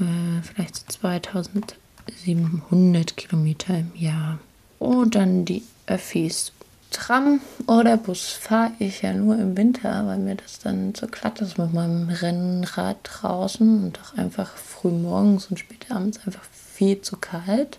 äh, 0.00 0.42
vielleicht 0.42 0.76
so 0.76 0.84
2700 1.00 3.16
Kilometer 3.16 3.78
im 3.78 3.92
Jahr. 3.94 4.40
Und 4.78 5.14
dann 5.14 5.44
die 5.44 5.62
Öffis. 5.86 6.52
Tram 6.90 7.40
oder 7.66 7.96
Bus 7.96 8.28
fahre 8.28 8.72
ich 8.78 9.02
ja 9.02 9.12
nur 9.12 9.36
im 9.36 9.56
Winter, 9.56 10.06
weil 10.06 10.18
mir 10.18 10.36
das 10.36 10.60
dann 10.60 10.94
zu 10.94 11.08
glatt 11.08 11.40
ist 11.40 11.58
mit 11.58 11.74
meinem 11.74 12.08
Rennrad 12.08 12.98
draußen 13.02 13.84
und 13.84 13.98
auch 14.00 14.16
einfach 14.16 14.56
früh 14.56 14.90
morgens 14.90 15.48
und 15.48 15.58
spät 15.58 15.90
abends 15.90 16.20
einfach 16.24 16.44
viel 16.74 17.00
zu 17.00 17.16
kalt. 17.16 17.78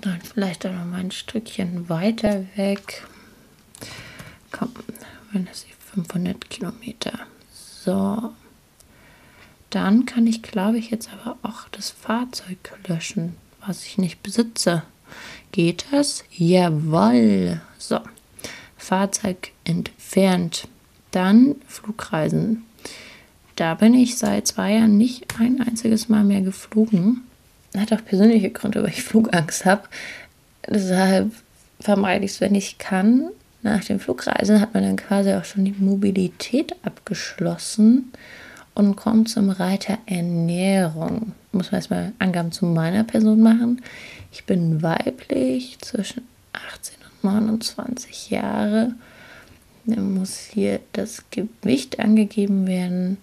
Dann 0.00 0.20
vielleicht 0.20 0.66
auch 0.66 0.72
noch 0.72 0.84
mal 0.84 1.00
ein 1.00 1.10
Stückchen 1.10 1.88
weiter 1.88 2.44
weg. 2.56 3.06
Komm, 4.52 4.70
wenn 5.32 5.46
das 5.46 5.66
500 5.94 6.50
Kilometer. 6.50 7.18
So. 7.52 8.32
Dann 9.70 10.06
kann 10.06 10.26
ich, 10.26 10.42
glaube 10.42 10.78
ich, 10.78 10.90
jetzt 10.90 11.10
aber 11.12 11.38
auch 11.42 11.68
das 11.70 11.90
Fahrzeug 11.90 12.78
löschen, 12.86 13.36
was 13.66 13.84
ich 13.84 13.98
nicht 13.98 14.22
besitze. 14.22 14.82
Geht 15.52 15.86
das? 15.90 16.24
Jawoll. 16.30 17.60
So. 17.78 18.00
Fahrzeug 18.76 19.52
entfernt. 19.64 20.68
Dann 21.10 21.56
Flugreisen. 21.66 22.64
Da 23.56 23.74
bin 23.74 23.94
ich 23.94 24.18
seit 24.18 24.46
zwei 24.46 24.74
Jahren 24.74 24.98
nicht 24.98 25.40
ein 25.40 25.62
einziges 25.62 26.10
Mal 26.10 26.24
mehr 26.24 26.42
geflogen. 26.42 27.25
Hat 27.78 27.92
auch 27.92 28.04
persönliche 28.04 28.50
Gründe, 28.50 28.82
weil 28.82 28.90
ich 28.90 29.02
Flugangst 29.02 29.64
habe. 29.64 29.82
Deshalb 30.68 31.30
vermeide 31.80 32.24
ich 32.24 32.32
es, 32.32 32.40
wenn 32.40 32.54
ich 32.54 32.78
kann. 32.78 33.28
Nach 33.62 33.82
den 33.82 33.98
Flugreisen 33.98 34.60
hat 34.60 34.74
man 34.74 34.82
dann 34.82 34.96
quasi 34.96 35.32
auch 35.32 35.44
schon 35.44 35.64
die 35.64 35.74
Mobilität 35.76 36.74
abgeschlossen 36.82 38.12
und 38.74 38.96
kommt 38.96 39.28
zum 39.28 39.50
Reiter 39.50 39.98
Ernährung. 40.06 41.32
Muss 41.52 41.72
man 41.72 41.80
erstmal 41.80 42.12
Angaben 42.18 42.52
zu 42.52 42.66
meiner 42.66 43.04
Person 43.04 43.40
machen. 43.40 43.82
Ich 44.32 44.44
bin 44.44 44.82
weiblich, 44.82 45.78
zwischen 45.80 46.22
18 46.52 46.94
und 47.22 47.24
29 47.24 48.30
Jahre. 48.30 48.94
Dann 49.86 50.14
muss 50.14 50.38
hier 50.38 50.80
das 50.92 51.24
Gewicht 51.30 51.98
angegeben 51.98 52.66
werden. 52.66 53.16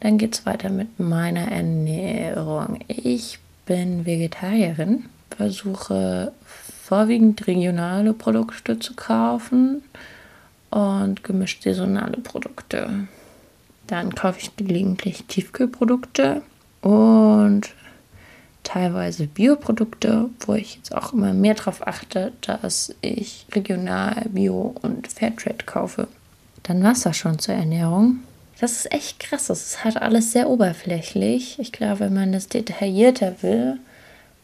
Dann 0.00 0.18
geht 0.18 0.34
es 0.34 0.46
weiter 0.46 0.70
mit 0.70 1.00
meiner 1.00 1.50
Ernährung. 1.50 2.80
Ich 2.88 3.38
bin 3.68 4.06
Vegetarierin, 4.06 5.04
versuche 5.36 6.32
vorwiegend 6.82 7.46
regionale 7.46 8.14
Produkte 8.14 8.78
zu 8.78 8.94
kaufen 8.94 9.82
und 10.70 11.22
gemischt 11.22 11.62
saisonale 11.62 12.16
Produkte. 12.16 13.06
Dann 13.86 14.14
kaufe 14.14 14.40
ich 14.40 14.56
gelegentlich 14.56 15.24
Tiefkühlprodukte 15.24 16.40
und 16.80 17.74
teilweise 18.64 19.26
Bioprodukte, 19.26 20.30
wo 20.40 20.54
ich 20.54 20.76
jetzt 20.76 20.94
auch 20.94 21.12
immer 21.12 21.34
mehr 21.34 21.54
darauf 21.54 21.86
achte, 21.86 22.32
dass 22.40 22.94
ich 23.02 23.46
regional, 23.52 24.26
bio 24.30 24.74
und 24.80 25.08
Fairtrade 25.08 25.64
kaufe. 25.66 26.08
Dann 26.62 26.82
war 26.82 26.92
es 26.92 27.02
das 27.02 27.18
schon 27.18 27.38
zur 27.38 27.54
Ernährung. 27.54 28.20
Das 28.60 28.72
ist 28.72 28.92
echt 28.92 29.20
krass. 29.20 29.46
Das 29.46 29.62
ist 29.62 29.84
halt 29.84 29.96
alles 29.96 30.32
sehr 30.32 30.50
oberflächlich. 30.50 31.58
Ich 31.58 31.72
glaube, 31.72 32.00
wenn 32.00 32.14
man 32.14 32.32
das 32.32 32.48
detaillierter 32.48 33.42
will, 33.42 33.78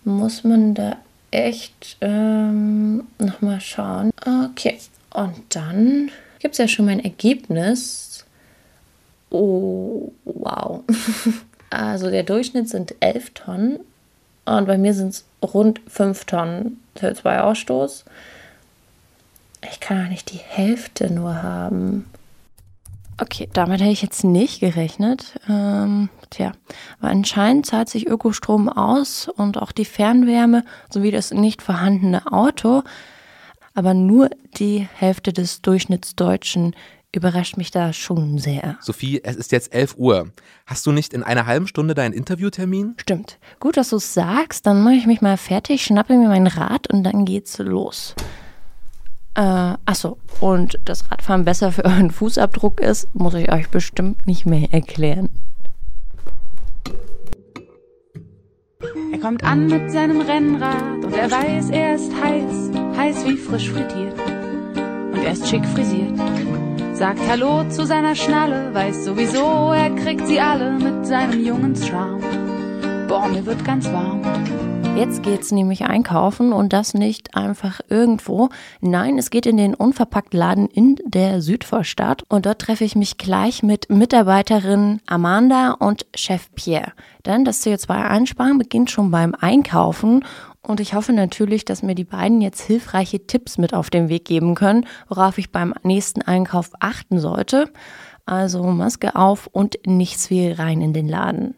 muss 0.04 0.44
man 0.44 0.74
da 0.74 0.96
echt 1.30 1.96
ähm, 2.00 3.06
nochmal 3.18 3.60
schauen. 3.60 4.10
Okay, 4.24 4.78
und 5.12 5.34
dann 5.50 6.10
gibt 6.38 6.54
es 6.54 6.58
ja 6.58 6.68
schon 6.68 6.86
mein 6.86 7.02
Ergebnis. 7.02 8.24
Oh, 9.30 10.12
wow. 10.24 10.84
also 11.70 12.10
der 12.10 12.22
Durchschnitt 12.22 12.68
sind 12.68 12.94
11 13.00 13.30
Tonnen 13.30 13.80
und 14.44 14.66
bei 14.66 14.78
mir 14.78 14.94
sind 14.94 15.14
es 15.14 15.24
rund 15.42 15.80
5 15.88 16.24
Tonnen 16.26 16.80
CO2-Ausstoß. 16.96 18.04
Ich 19.72 19.80
kann 19.80 20.02
doch 20.04 20.10
nicht 20.10 20.30
die 20.30 20.38
Hälfte 20.38 21.12
nur 21.12 21.42
haben. 21.42 22.04
Okay, 23.20 23.48
damit 23.52 23.80
hätte 23.80 23.90
ich 23.90 24.02
jetzt 24.02 24.24
nicht 24.24 24.60
gerechnet. 24.60 25.38
Ähm, 25.48 26.08
tja, 26.30 26.52
aber 26.98 27.10
anscheinend 27.10 27.66
zahlt 27.66 27.88
sich 27.88 28.08
Ökostrom 28.08 28.68
aus 28.68 29.28
und 29.28 29.58
auch 29.58 29.72
die 29.72 29.84
Fernwärme 29.84 30.64
sowie 30.90 31.10
das 31.10 31.30
nicht 31.30 31.62
vorhandene 31.62 32.32
Auto. 32.32 32.82
Aber 33.74 33.94
nur 33.94 34.30
die 34.56 34.88
Hälfte 34.94 35.32
des 35.32 35.62
Durchschnittsdeutschen 35.62 36.74
überrascht 37.14 37.56
mich 37.56 37.70
da 37.70 37.92
schon 37.92 38.38
sehr. 38.38 38.76
Sophie, 38.80 39.20
es 39.22 39.36
ist 39.36 39.52
jetzt 39.52 39.72
11 39.72 39.94
Uhr. 39.96 40.30
Hast 40.66 40.84
du 40.86 40.92
nicht 40.92 41.14
in 41.14 41.22
einer 41.22 41.46
halben 41.46 41.66
Stunde 41.68 41.94
deinen 41.94 42.12
Interviewtermin? 42.12 42.94
Stimmt. 42.96 43.38
Gut, 43.60 43.76
dass 43.76 43.90
du 43.90 43.96
es 43.96 44.14
sagst. 44.14 44.66
Dann 44.66 44.82
mache 44.82 44.94
ich 44.94 45.06
mich 45.06 45.20
mal 45.20 45.36
fertig, 45.36 45.84
schnappe 45.84 46.16
mir 46.16 46.28
mein 46.28 46.46
Rad 46.46 46.92
und 46.92 47.04
dann 47.04 47.24
geht's 47.24 47.58
los. 47.58 48.14
Äh, 49.36 49.74
achso, 49.84 50.18
und 50.40 50.78
dass 50.84 51.10
Radfahren 51.10 51.44
besser 51.44 51.72
für 51.72 51.84
euren 51.84 52.10
Fußabdruck 52.10 52.80
ist, 52.80 53.12
muss 53.14 53.34
ich 53.34 53.50
euch 53.52 53.68
bestimmt 53.68 54.26
nicht 54.26 54.46
mehr 54.46 54.72
erklären. 54.72 55.28
Er 59.12 59.18
kommt 59.18 59.42
an 59.42 59.66
mit 59.66 59.90
seinem 59.90 60.20
Rennrad 60.20 61.04
und 61.04 61.16
er 61.16 61.30
weiß, 61.30 61.70
er 61.70 61.94
ist 61.94 62.12
heiß, 62.22 62.70
heiß 62.96 63.24
wie 63.26 63.36
frisch 63.36 63.70
frittiert. 63.70 64.14
Und 65.12 65.24
er 65.24 65.32
ist 65.32 65.48
schick 65.48 65.64
frisiert. 65.66 66.18
Sagt 66.92 67.18
Hallo 67.28 67.68
zu 67.70 67.86
seiner 67.86 68.14
Schnalle, 68.14 68.72
weiß 68.72 69.04
sowieso, 69.04 69.72
er 69.72 69.90
kriegt 69.96 70.26
sie 70.28 70.38
alle 70.38 70.72
mit 70.72 71.06
seinem 71.06 71.44
Jungenscharme. 71.44 72.22
Boah, 73.08 73.26
mir 73.28 73.44
wird 73.44 73.64
ganz 73.64 73.86
warm. 73.86 74.22
Jetzt 74.96 75.24
geht's 75.24 75.50
nämlich 75.50 75.82
einkaufen 75.86 76.52
und 76.52 76.72
das 76.72 76.94
nicht 76.94 77.34
einfach 77.36 77.80
irgendwo. 77.88 78.50
Nein, 78.80 79.18
es 79.18 79.30
geht 79.30 79.44
in 79.44 79.56
den 79.56 79.74
Unverpacktladen 79.74 80.68
in 80.68 80.96
der 81.04 81.42
Südvorstadt 81.42 82.22
und 82.28 82.46
dort 82.46 82.60
treffe 82.60 82.84
ich 82.84 82.94
mich 82.94 83.18
gleich 83.18 83.64
mit 83.64 83.90
Mitarbeiterin 83.90 85.00
Amanda 85.06 85.72
und 85.72 86.06
Chef 86.14 86.48
Pierre. 86.54 86.92
Denn 87.26 87.44
das 87.44 87.66
CO2-Einsparen 87.66 88.56
beginnt 88.56 88.92
schon 88.92 89.10
beim 89.10 89.34
Einkaufen 89.34 90.24
und 90.62 90.78
ich 90.78 90.94
hoffe 90.94 91.12
natürlich, 91.12 91.64
dass 91.64 91.82
mir 91.82 91.96
die 91.96 92.04
beiden 92.04 92.40
jetzt 92.40 92.60
hilfreiche 92.60 93.26
Tipps 93.26 93.58
mit 93.58 93.74
auf 93.74 93.90
den 93.90 94.08
Weg 94.08 94.24
geben 94.24 94.54
können, 94.54 94.86
worauf 95.08 95.38
ich 95.38 95.50
beim 95.50 95.74
nächsten 95.82 96.22
Einkauf 96.22 96.70
achten 96.78 97.18
sollte. 97.18 97.68
Also 98.26 98.62
Maske 98.62 99.16
auf 99.16 99.48
und 99.48 99.76
nichts 99.84 100.30
wie 100.30 100.52
rein 100.52 100.80
in 100.80 100.92
den 100.92 101.08
Laden. 101.08 101.56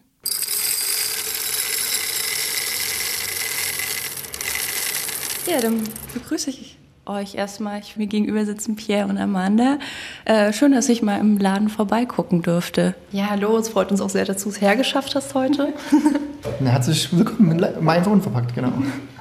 Ja, 5.49 5.61
dann 5.61 5.85
begrüße 6.13 6.51
ich 6.51 6.77
euch 7.07 7.37
erstmal. 7.37 7.79
Ich, 7.79 7.97
mir 7.97 8.09
gegenüber 8.09 8.45
sitzen 8.45 8.75
Pierre 8.75 9.09
und 9.09 9.17
Amanda. 9.17 9.79
Äh, 10.25 10.53
schön, 10.53 10.73
dass 10.73 10.89
ich 10.89 11.03
mal 11.03 11.21
im 11.21 11.39
Laden 11.39 11.69
vorbeigucken 11.69 12.43
durfte. 12.43 12.97
Ja, 13.13 13.31
hallo, 13.31 13.57
es 13.57 13.69
freut 13.69 13.93
uns 13.93 14.01
auch 14.01 14.11
sehr, 14.11 14.25
dass 14.25 14.43
du 14.43 14.49
es 14.49 14.61
hergeschafft 14.61 15.15
hast 15.15 15.35
heute. 15.35 15.73
Herzlich 16.59 17.17
willkommen, 17.17 17.65
mal 17.81 17.99
einfach 17.99 18.11
unverpackt, 18.11 18.57
genau. 18.57 18.73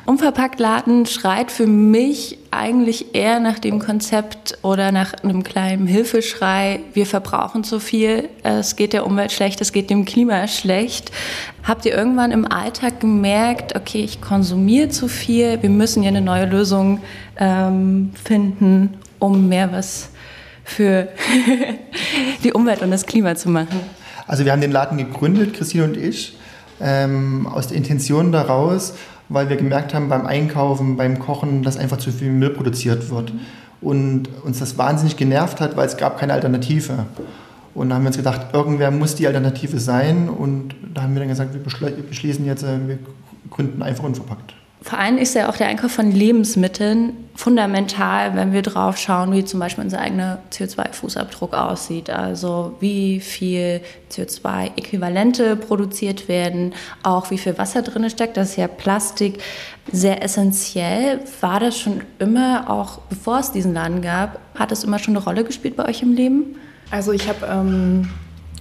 Unverpackt 0.06 0.60
Laden 0.60 1.08
schreit 1.08 1.52
für 1.52 1.66
mich 1.66 2.38
eigentlich 2.52 3.16
eher 3.16 3.40
nach 3.40 3.58
dem 3.58 3.80
Konzept 3.80 4.56
oder 4.62 4.92
nach 4.92 5.16
einem 5.24 5.44
kleinen 5.44 5.88
Hilfeschrei, 5.88 6.82
wir 6.94 7.08
verbrauchen 7.08 7.64
zu 7.64 7.80
viel, 7.80 8.30
es 8.44 8.76
geht 8.76 8.94
der 8.94 9.08
Umwelt 9.08 9.32
schlecht, 9.32 9.62
es 9.62 9.72
geht 9.72 9.90
dem 9.90 10.06
Klima 10.06 10.48
schlecht. 10.48 11.12
Habt 11.64 11.86
ihr 11.86 11.96
irgendwann 11.96 12.32
im 12.32 12.46
Alltag 12.46 13.00
gemerkt, 13.00 13.76
okay, 13.76 14.04
ich 14.04 14.22
konsumiere 14.22 14.90
zu 14.90 15.08
viel, 15.08 15.64
wir 15.64 15.72
müssen 15.72 16.04
ja 16.04 16.10
eine 16.10 16.22
neue 16.22 16.46
Lösung 16.46 17.00
ähm, 17.40 18.12
finden, 18.24 19.00
um 19.18 19.50
mehr 19.50 19.72
was 19.72 20.10
für 20.64 21.08
die 22.44 22.54
Umwelt 22.54 22.84
und 22.84 22.92
das 22.92 23.08
Klima 23.08 23.34
zu 23.36 23.50
machen? 23.50 23.80
Also 24.28 24.46
wir 24.46 24.52
haben 24.52 24.62
den 24.62 24.72
Laden 24.72 25.00
gegründet, 25.00 25.56
Christine 25.56 25.84
und 25.86 25.98
ich, 25.98 26.38
ähm, 26.80 27.48
aus 27.48 27.68
der 27.68 27.78
Intention 27.78 28.32
daraus, 28.32 28.94
weil 29.30 29.50
wir 29.50 29.58
gemerkt 29.58 29.94
haben 29.94 30.10
beim 30.10 30.26
Einkaufen, 30.26 30.98
beim 30.98 31.20
Kochen, 31.20 31.64
dass 31.64 31.78
einfach 31.78 31.98
zu 31.98 32.12
viel 32.12 32.32
Müll 32.32 32.52
produziert 32.52 33.10
wird. 33.10 33.34
Und 33.82 34.30
uns 34.44 34.60
das 34.60 34.78
wahnsinnig 34.78 35.18
genervt 35.18 35.62
hat, 35.62 35.76
weil 35.76 35.88
es 35.88 35.98
gab 35.98 36.18
keine 36.18 36.34
Alternative. 36.34 37.06
Und 37.74 37.90
da 37.90 37.96
haben 37.96 38.04
wir 38.04 38.08
uns 38.08 38.18
gedacht, 38.18 38.48
irgendwer 38.54 38.90
muss 38.90 39.16
die 39.16 39.28
Alternative 39.28 39.80
sein. 39.80 40.30
Und 40.30 40.76
da 40.94 41.04
haben 41.04 41.14
wir 41.14 41.20
dann 41.20 41.30
gesagt, 41.30 41.54
wir 41.54 41.62
beschließen 41.62 42.46
jetzt, 42.46 42.64
äh, 42.64 42.88
wir 42.88 43.00
gründen 43.50 43.84
einfach 43.84 44.04
unverpackt. 44.04 44.56
Vor 44.86 45.00
allem 45.00 45.18
ist 45.18 45.34
ja 45.34 45.50
auch 45.50 45.58
der 45.58 45.66
Einkauf 45.66 45.94
von 45.94 46.12
Lebensmitteln 46.12 47.14
fundamental, 47.34 48.36
wenn 48.36 48.54
wir 48.54 48.62
drauf 48.62 49.00
schauen, 49.00 49.32
wie 49.32 49.44
zum 49.44 49.60
Beispiel 49.60 49.84
unser 49.84 50.00
eigener 50.00 50.38
CO2-Fußabdruck 50.52 51.54
aussieht. 51.56 52.12
Also 52.12 52.76
wie 52.82 53.20
viel 53.20 53.82
CO2-Äquivalente 54.12 55.56
produziert 55.56 56.28
werden, 56.28 56.76
auch 57.02 57.32
wie 57.32 57.40
viel 57.40 57.58
Wasser 57.58 57.82
drin 57.82 58.08
steckt. 58.12 58.38
Das 58.38 58.52
ist 58.52 58.58
ja 58.58 58.68
Plastik 58.68 59.40
sehr 59.92 60.24
essentiell. 60.24 61.20
War 61.42 61.60
das 61.60 61.80
schon 61.80 62.02
immer, 62.20 62.70
auch 62.70 63.00
bevor 63.10 63.40
es 63.40 63.52
diesen 63.52 63.74
Laden 63.74 64.04
gab, 64.04 64.40
hat 64.54 64.70
das 64.70 64.84
immer 64.84 65.00
schon 65.00 65.18
eine 65.18 65.26
Rolle 65.26 65.44
gespielt 65.44 65.78
bei 65.78 65.90
euch 65.90 66.04
im 66.04 66.14
Leben? 66.14 66.58
Also 66.92 67.12
ich 67.12 67.28
habe 67.28 67.44
ähm, 67.48 68.10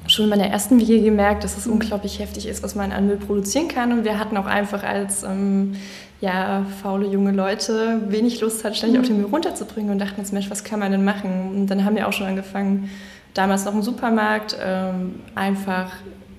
schon 0.07 0.25
in 0.25 0.31
meiner 0.31 0.47
ersten 0.47 0.81
Wiege 0.81 1.02
gemerkt, 1.02 1.45
dass 1.45 1.59
es 1.59 1.66
unglaublich 1.66 2.19
heftig 2.19 2.47
ist, 2.47 2.62
was 2.62 2.75
man 2.75 2.93
an 2.93 3.07
Müll 3.07 3.19
produzieren 3.19 3.69
kann. 3.69 3.93
Und 3.93 4.04
wir 4.04 4.19
hatten 4.19 4.38
auch 4.38 4.47
einfach 4.47 4.83
als 4.83 5.23
ähm, 5.23 5.76
ja, 6.25 6.64
faule 6.83 7.07
junge 7.07 7.33
Leute 7.33 8.00
wenig 8.09 8.40
Lust, 8.40 8.64
halt 8.64 8.75
ständig 8.76 8.99
auch 8.99 9.04
den 9.04 9.19
Müll 9.19 9.26
runterzubringen 9.26 9.93
und 9.93 9.99
dachten 9.99 10.21
jetzt, 10.21 10.33
Mensch, 10.33 10.50
was 10.50 10.64
kann 10.64 10.81
man 10.81 10.90
denn 10.90 11.04
machen? 11.04 11.50
Und 11.54 11.66
dann 11.66 11.85
haben 11.85 11.97
wir 11.97 12.09
auch 12.09 12.14
schon 12.14 12.26
angefangen, 12.26 12.88
damals 13.35 13.66
noch 13.66 13.75
im 13.75 13.83
Supermarkt, 13.83 14.57
ähm, 14.64 15.16
einfach 15.35 15.93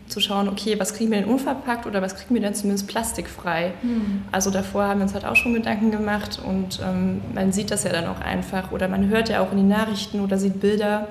zu 0.07 0.19
schauen, 0.19 0.49
okay, 0.49 0.79
was 0.79 0.95
kriegen 0.95 1.11
wir 1.11 1.19
denn 1.19 1.29
unverpackt 1.29 1.85
oder 1.85 2.01
was 2.01 2.15
kriegen 2.15 2.33
wir 2.33 2.41
denn 2.41 2.55
zumindest 2.55 2.87
plastikfrei? 2.87 3.73
Mhm. 3.83 4.23
Also 4.31 4.49
davor 4.49 4.85
haben 4.85 4.99
wir 4.99 5.03
uns 5.03 5.13
halt 5.13 5.25
auch 5.25 5.35
schon 5.35 5.53
Gedanken 5.53 5.91
gemacht 5.91 6.39
und 6.43 6.79
ähm, 6.83 7.21
man 7.35 7.51
sieht 7.51 7.69
das 7.69 7.83
ja 7.83 7.91
dann 7.91 8.07
auch 8.07 8.21
einfach 8.21 8.71
oder 8.71 8.87
man 8.87 9.09
hört 9.09 9.29
ja 9.29 9.41
auch 9.41 9.51
in 9.51 9.57
den 9.57 9.67
Nachrichten 9.67 10.19
oder 10.19 10.39
sieht 10.39 10.59
Bilder, 10.59 11.09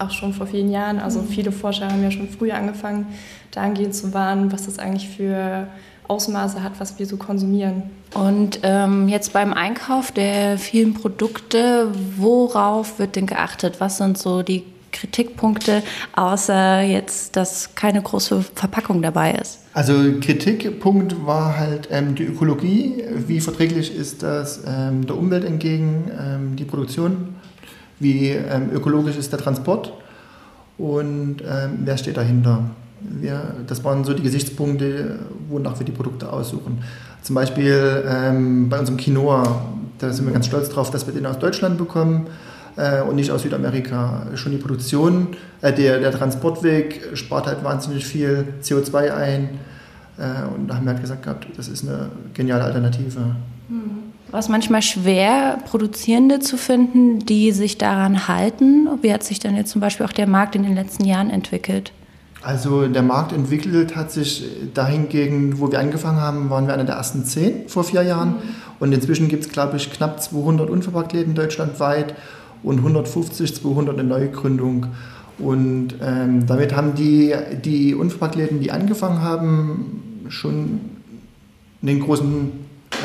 auch 0.00 0.10
schon 0.10 0.32
vor 0.32 0.48
vielen 0.48 0.70
Jahren. 0.70 0.98
Also 0.98 1.20
mhm. 1.20 1.28
viele 1.28 1.52
Forscher 1.52 1.88
haben 1.88 2.02
ja 2.02 2.10
schon 2.10 2.28
früher 2.28 2.56
angefangen, 2.56 3.06
dahingehend 3.52 3.94
zu 3.94 4.12
warnen, 4.12 4.50
was 4.50 4.64
das 4.64 4.80
eigentlich 4.80 5.08
für 5.08 5.68
Ausmaße 6.12 6.62
hat, 6.62 6.72
was 6.78 6.98
wir 6.98 7.06
so 7.06 7.16
konsumieren. 7.16 7.84
Und 8.14 8.60
ähm, 8.62 9.08
jetzt 9.08 9.32
beim 9.32 9.52
Einkauf 9.54 10.12
der 10.12 10.58
vielen 10.58 10.92
Produkte, 10.94 11.88
worauf 12.18 12.98
wird 12.98 13.16
denn 13.16 13.26
geachtet? 13.26 13.76
Was 13.78 13.96
sind 13.96 14.18
so 14.18 14.42
die 14.42 14.64
Kritikpunkte, 14.92 15.82
außer 16.14 16.82
jetzt, 16.82 17.34
dass 17.36 17.74
keine 17.74 18.02
große 18.02 18.44
Verpackung 18.54 19.00
dabei 19.00 19.32
ist? 19.32 19.60
Also 19.72 19.94
Kritikpunkt 20.20 21.26
war 21.26 21.56
halt 21.56 21.88
ähm, 21.90 22.14
die 22.14 22.24
Ökologie. 22.24 23.02
Wie 23.26 23.40
verträglich 23.40 23.96
ist 23.96 24.22
das 24.22 24.62
ähm, 24.66 25.06
der 25.06 25.16
Umwelt 25.16 25.44
entgegen, 25.44 26.10
ähm, 26.20 26.56
die 26.56 26.64
Produktion? 26.64 27.36
Wie 27.98 28.28
ähm, 28.28 28.70
ökologisch 28.70 29.16
ist 29.16 29.32
der 29.32 29.38
Transport? 29.38 29.94
Und 30.76 31.38
ähm, 31.40 31.78
wer 31.84 31.96
steht 31.96 32.18
dahinter? 32.18 32.70
Wir, 33.04 33.54
das 33.66 33.84
waren 33.84 34.04
so 34.04 34.14
die 34.14 34.22
Gesichtspunkte, 34.22 35.18
wonach 35.48 35.78
wir 35.78 35.86
die 35.86 35.92
Produkte 35.92 36.32
aussuchen. 36.32 36.82
Zum 37.22 37.34
Beispiel 37.34 38.04
ähm, 38.08 38.68
bei 38.68 38.78
unserem 38.78 38.98
Quinoa, 38.98 39.62
da 39.98 40.12
sind 40.12 40.26
wir 40.26 40.32
ganz 40.32 40.46
stolz 40.46 40.68
drauf, 40.68 40.90
dass 40.90 41.06
wir 41.06 41.14
den 41.14 41.26
aus 41.26 41.38
Deutschland 41.38 41.78
bekommen 41.78 42.26
äh, 42.76 43.02
und 43.02 43.16
nicht 43.16 43.30
aus 43.30 43.42
Südamerika. 43.42 44.26
Schon 44.34 44.52
die 44.52 44.58
Produktion, 44.58 45.28
äh, 45.60 45.72
der, 45.72 46.00
der 46.00 46.10
Transportweg 46.12 47.10
spart 47.14 47.46
halt 47.46 47.62
wahnsinnig 47.62 48.04
viel 48.04 48.44
CO2 48.62 49.14
ein. 49.14 49.48
Äh, 50.18 50.54
und 50.54 50.68
da 50.68 50.76
haben 50.76 50.84
wir 50.84 50.92
halt 50.92 51.00
gesagt 51.00 51.22
gehabt, 51.22 51.46
das 51.56 51.68
ist 51.68 51.86
eine 51.86 52.08
geniale 52.34 52.64
Alternative. 52.64 53.36
War 54.30 54.40
es 54.40 54.48
manchmal 54.48 54.82
schwer, 54.82 55.58
Produzierende 55.66 56.40
zu 56.40 56.56
finden, 56.56 57.20
die 57.20 57.52
sich 57.52 57.78
daran 57.78 58.28
halten? 58.28 58.88
Wie 59.02 59.12
hat 59.12 59.22
sich 59.22 59.40
dann 59.40 59.54
jetzt 59.54 59.70
zum 59.70 59.80
Beispiel 59.80 60.06
auch 60.06 60.12
der 60.12 60.26
Markt 60.26 60.56
in 60.56 60.62
den 60.62 60.74
letzten 60.74 61.04
Jahren 61.04 61.30
entwickelt? 61.30 61.92
Also 62.42 62.88
der 62.88 63.02
Markt 63.02 63.32
entwickelt 63.32 63.94
hat 63.94 64.10
sich 64.10 64.44
dahingegen, 64.74 65.60
wo 65.60 65.70
wir 65.70 65.78
angefangen 65.78 66.20
haben, 66.20 66.50
waren 66.50 66.66
wir 66.66 66.74
einer 66.74 66.84
der 66.84 66.96
ersten 66.96 67.24
zehn 67.24 67.68
vor 67.68 67.84
vier 67.84 68.02
Jahren. 68.02 68.30
Mhm. 68.30 68.40
Und 68.80 68.92
inzwischen 68.92 69.28
gibt 69.28 69.44
es, 69.46 69.52
glaube 69.52 69.76
ich, 69.76 69.92
knapp 69.92 70.20
200 70.20 70.68
Unverpacktläden 70.68 71.34
deutschlandweit 71.34 72.16
und 72.64 72.78
150, 72.78 73.54
200 73.54 73.98
in 73.98 74.08
Neugründung. 74.08 74.86
Und 75.38 75.94
ähm, 76.02 76.46
damit 76.46 76.74
haben 76.74 76.94
die, 76.94 77.34
die 77.64 77.94
Unverpacktläden, 77.94 78.60
die 78.60 78.72
angefangen 78.72 79.22
haben, 79.22 80.24
schon 80.28 80.80
einen 81.80 82.00
großen 82.00 82.52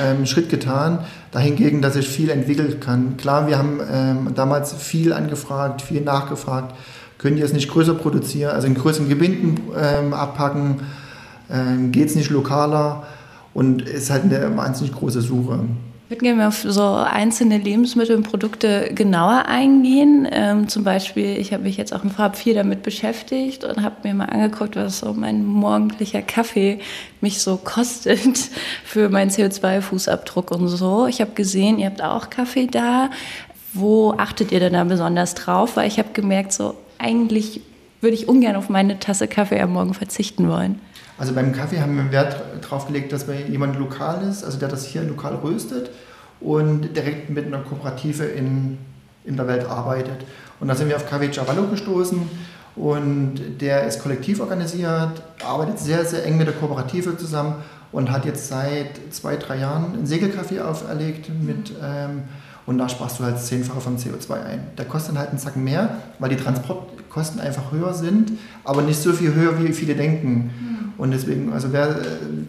ähm, 0.01 0.25
Schritt 0.25 0.49
getan, 0.49 0.99
dahingegen, 1.31 1.81
dass 1.81 1.93
sich 1.93 2.07
viel 2.07 2.29
entwickeln 2.29 2.79
kann. 2.79 3.17
Klar, 3.17 3.47
wir 3.47 3.57
haben 3.57 3.79
ähm, 3.91 4.29
damals 4.35 4.73
viel 4.73 5.13
angefragt, 5.13 5.81
viel 5.81 6.01
nachgefragt. 6.01 6.75
Können 7.17 7.35
die 7.35 7.41
es 7.41 7.53
nicht 7.53 7.69
größer 7.69 7.95
produzieren, 7.95 8.51
also 8.51 8.67
in 8.67 8.75
größeren 8.75 9.09
Gebinden 9.09 9.59
ähm, 9.75 10.13
abpacken? 10.13 10.81
Ähm, 11.49 11.91
Geht 11.91 12.09
es 12.09 12.15
nicht 12.15 12.29
lokaler? 12.29 13.07
Und 13.53 13.81
ist 13.81 14.11
halt 14.11 14.23
eine 14.25 14.55
wahnsinnig 14.55 14.93
große 14.93 15.21
Suche. 15.21 15.61
Ich 16.09 16.11
würde 16.11 16.23
gerne 16.23 16.47
auf 16.47 16.63
so 16.65 16.93
einzelne 16.93 17.57
Lebensmittel 17.57 18.15
und 18.15 18.23
Produkte 18.23 18.91
genauer 18.93 19.43
eingehen. 19.47 20.25
Ähm, 20.31 20.69
zum 20.69 20.85
Beispiel, 20.85 21.37
ich 21.37 21.51
habe 21.51 21.63
mich 21.63 21.75
jetzt 21.75 21.91
auch 21.93 22.05
im 22.05 22.11
Farb 22.11 22.37
4 22.37 22.53
damit 22.53 22.81
beschäftigt 22.81 23.65
und 23.65 23.83
habe 23.83 23.95
mir 24.03 24.13
mal 24.13 24.25
angeguckt, 24.25 24.77
was 24.77 24.99
so 24.99 25.11
mein 25.11 25.43
morgendlicher 25.43 26.21
Kaffee 26.21 26.79
mich 27.19 27.41
so 27.41 27.57
kostet 27.57 28.37
für 28.85 29.09
meinen 29.09 29.31
CO2-Fußabdruck 29.31 30.55
und 30.55 30.69
so. 30.69 31.07
Ich 31.07 31.19
habe 31.19 31.31
gesehen, 31.31 31.77
ihr 31.77 31.87
habt 31.87 32.01
auch 32.01 32.29
Kaffee 32.29 32.67
da. 32.67 33.09
Wo 33.73 34.13
achtet 34.17 34.53
ihr 34.53 34.61
denn 34.61 34.73
da 34.73 34.85
besonders 34.85 35.35
drauf? 35.35 35.75
Weil 35.75 35.89
ich 35.89 35.99
habe 35.99 36.13
gemerkt, 36.13 36.53
so 36.53 36.75
eigentlich 36.99 37.61
würde 38.01 38.15
ich 38.15 38.27
ungern 38.27 38.55
auf 38.55 38.69
meine 38.69 38.99
Tasse 38.99 39.27
Kaffee 39.27 39.59
am 39.59 39.73
Morgen 39.73 39.93
verzichten 39.93 40.49
wollen. 40.49 40.79
Also 41.17 41.33
beim 41.33 41.51
Kaffee 41.51 41.79
haben 41.79 41.95
wir 41.95 42.11
Wert 42.11 42.41
darauf 42.61 42.87
gelegt, 42.87 43.11
dass 43.11 43.25
jemand 43.47 43.77
lokal 43.77 44.27
ist, 44.27 44.43
also 44.43 44.59
der 44.59 44.67
das 44.67 44.85
hier 44.85 45.01
lokal 45.03 45.35
röstet 45.35 45.89
und 46.39 46.95
direkt 46.95 47.29
mit 47.29 47.47
einer 47.47 47.59
Kooperative 47.59 48.23
in, 48.23 48.77
in 49.25 49.35
der 49.35 49.47
Welt 49.47 49.65
arbeitet. 49.65 50.25
Und 50.59 50.67
da 50.67 50.75
sind 50.75 50.89
wir 50.89 50.95
auf 50.95 51.09
Kaffee 51.09 51.29
Cavallo 51.29 51.63
gestoßen 51.67 52.21
und 52.75 53.59
der 53.59 53.87
ist 53.87 54.03
kollektiv 54.03 54.39
organisiert, 54.39 55.23
arbeitet 55.43 55.79
sehr, 55.79 56.05
sehr 56.05 56.23
eng 56.25 56.37
mit 56.37 56.45
der 56.45 56.53
Kooperative 56.53 57.17
zusammen 57.17 57.55
und 57.91 58.11
hat 58.11 58.25
jetzt 58.25 58.47
seit 58.47 58.91
zwei, 59.11 59.37
drei 59.37 59.57
Jahren 59.57 59.93
einen 59.93 60.05
Segelkaffee 60.05 60.59
auferlegt 60.59 61.29
mit 61.29 61.73
ähm, 61.83 62.23
und 62.67 62.77
da 62.77 62.87
sparst 62.89 63.19
du 63.19 63.23
halt 63.23 63.39
zehnfache 63.39 63.79
vom 63.79 63.95
CO2 63.95 64.43
ein. 64.43 64.59
Der 64.77 64.85
kostet 64.85 65.11
dann 65.11 65.19
halt 65.19 65.29
einen 65.29 65.39
Zack 65.39 65.55
mehr, 65.55 65.97
weil 66.19 66.29
die 66.29 66.35
Transportkosten 66.35 67.39
einfach 67.39 67.71
höher 67.71 67.93
sind, 67.93 68.33
aber 68.65 68.81
nicht 68.81 69.01
so 69.01 69.13
viel 69.13 69.33
höher, 69.33 69.63
wie 69.63 69.71
viele 69.71 69.95
denken. 69.95 70.51
Mhm. 70.59 70.93
Und 70.97 71.11
deswegen, 71.11 71.53
also 71.53 71.71
wer 71.71 71.89
äh, 71.89 71.95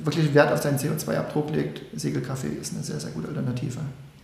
wirklich 0.04 0.35
Wert 0.35 0.52
auf 0.52 0.61
seinen 0.61 0.76
CO2-Abdruck 0.76 1.54
legt, 1.54 1.83
Segelkaffee 1.94 2.48
ist 2.61 2.74
eine 2.74 2.83
sehr, 2.83 2.98
sehr 2.98 3.12
gute 3.12 3.28
Alternative. 3.28 3.78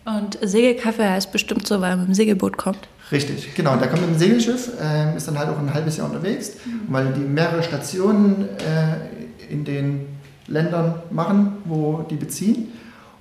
Und 0.04 0.37
Segelkaffee 0.42 1.09
heißt 1.09 1.30
bestimmt 1.30 1.66
so, 1.66 1.80
weil 1.80 1.90
man 1.90 2.00
mit 2.00 2.09
dem 2.09 2.14
Segelboot 2.14 2.57
kommt. 2.57 2.88
Richtig, 3.12 3.54
genau. 3.54 3.76
Der 3.76 3.88
kommt 3.88 4.02
mit 4.02 4.11
dem 4.11 4.18
Segelschiff, 4.18 4.72
äh, 4.83 5.16
ist 5.16 5.28
dann 5.28 5.38
halt 5.38 5.48
auch 5.48 5.59
ein 5.59 5.72
halbes 5.72 5.96
Jahr 5.96 6.09
unterwegs, 6.09 6.54
mhm. 6.64 6.92
weil 6.92 7.12
die 7.12 7.20
mehrere 7.20 7.62
Stationen 7.62 8.48
äh, 8.59 9.52
in 9.52 9.64
den 9.64 10.07
Ländern 10.48 10.96
machen, 11.11 11.52
wo 11.66 12.04
die 12.11 12.16
beziehen. 12.16 12.72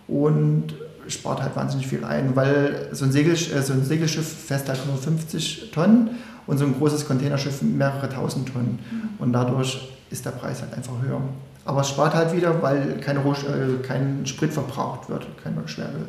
Und 0.08 0.74
spart 1.08 1.42
halt 1.42 1.56
wahnsinnig 1.56 1.88
viel 1.88 2.04
ein, 2.04 2.36
weil 2.36 2.90
so 2.92 3.06
ein, 3.06 3.12
Segel, 3.12 3.34
äh, 3.34 3.62
so 3.62 3.74
ein 3.74 3.84
Segelschiff 3.84 4.28
fährt 4.28 4.68
halt 4.68 4.86
nur 4.88 4.98
50 4.98 5.72
Tonnen 5.72 6.12
und 6.48 6.58
so 6.58 6.66
ein 6.66 6.76
großes 6.78 7.08
Containerschiff 7.08 7.62
mehrere 7.62 8.10
tausend 8.10 8.52
Tonnen. 8.52 8.80
Mhm. 8.92 9.10
Und 9.20 9.34
dadurch 9.34 9.90
ist 10.10 10.26
der 10.26 10.32
Preis 10.32 10.62
halt 10.62 10.74
einfach 10.74 10.94
höher. 11.02 11.22
Aber 11.66 11.82
es 11.82 11.90
spart 11.90 12.14
halt 12.14 12.36
wieder, 12.36 12.62
weil 12.62 13.00
keine 13.00 13.20
äh, 13.20 13.82
kein 13.82 14.26
Sprit 14.26 14.52
verbraucht 14.52 15.10
wird, 15.10 15.26
kein 15.42 15.56
Schweröl. 15.66 16.08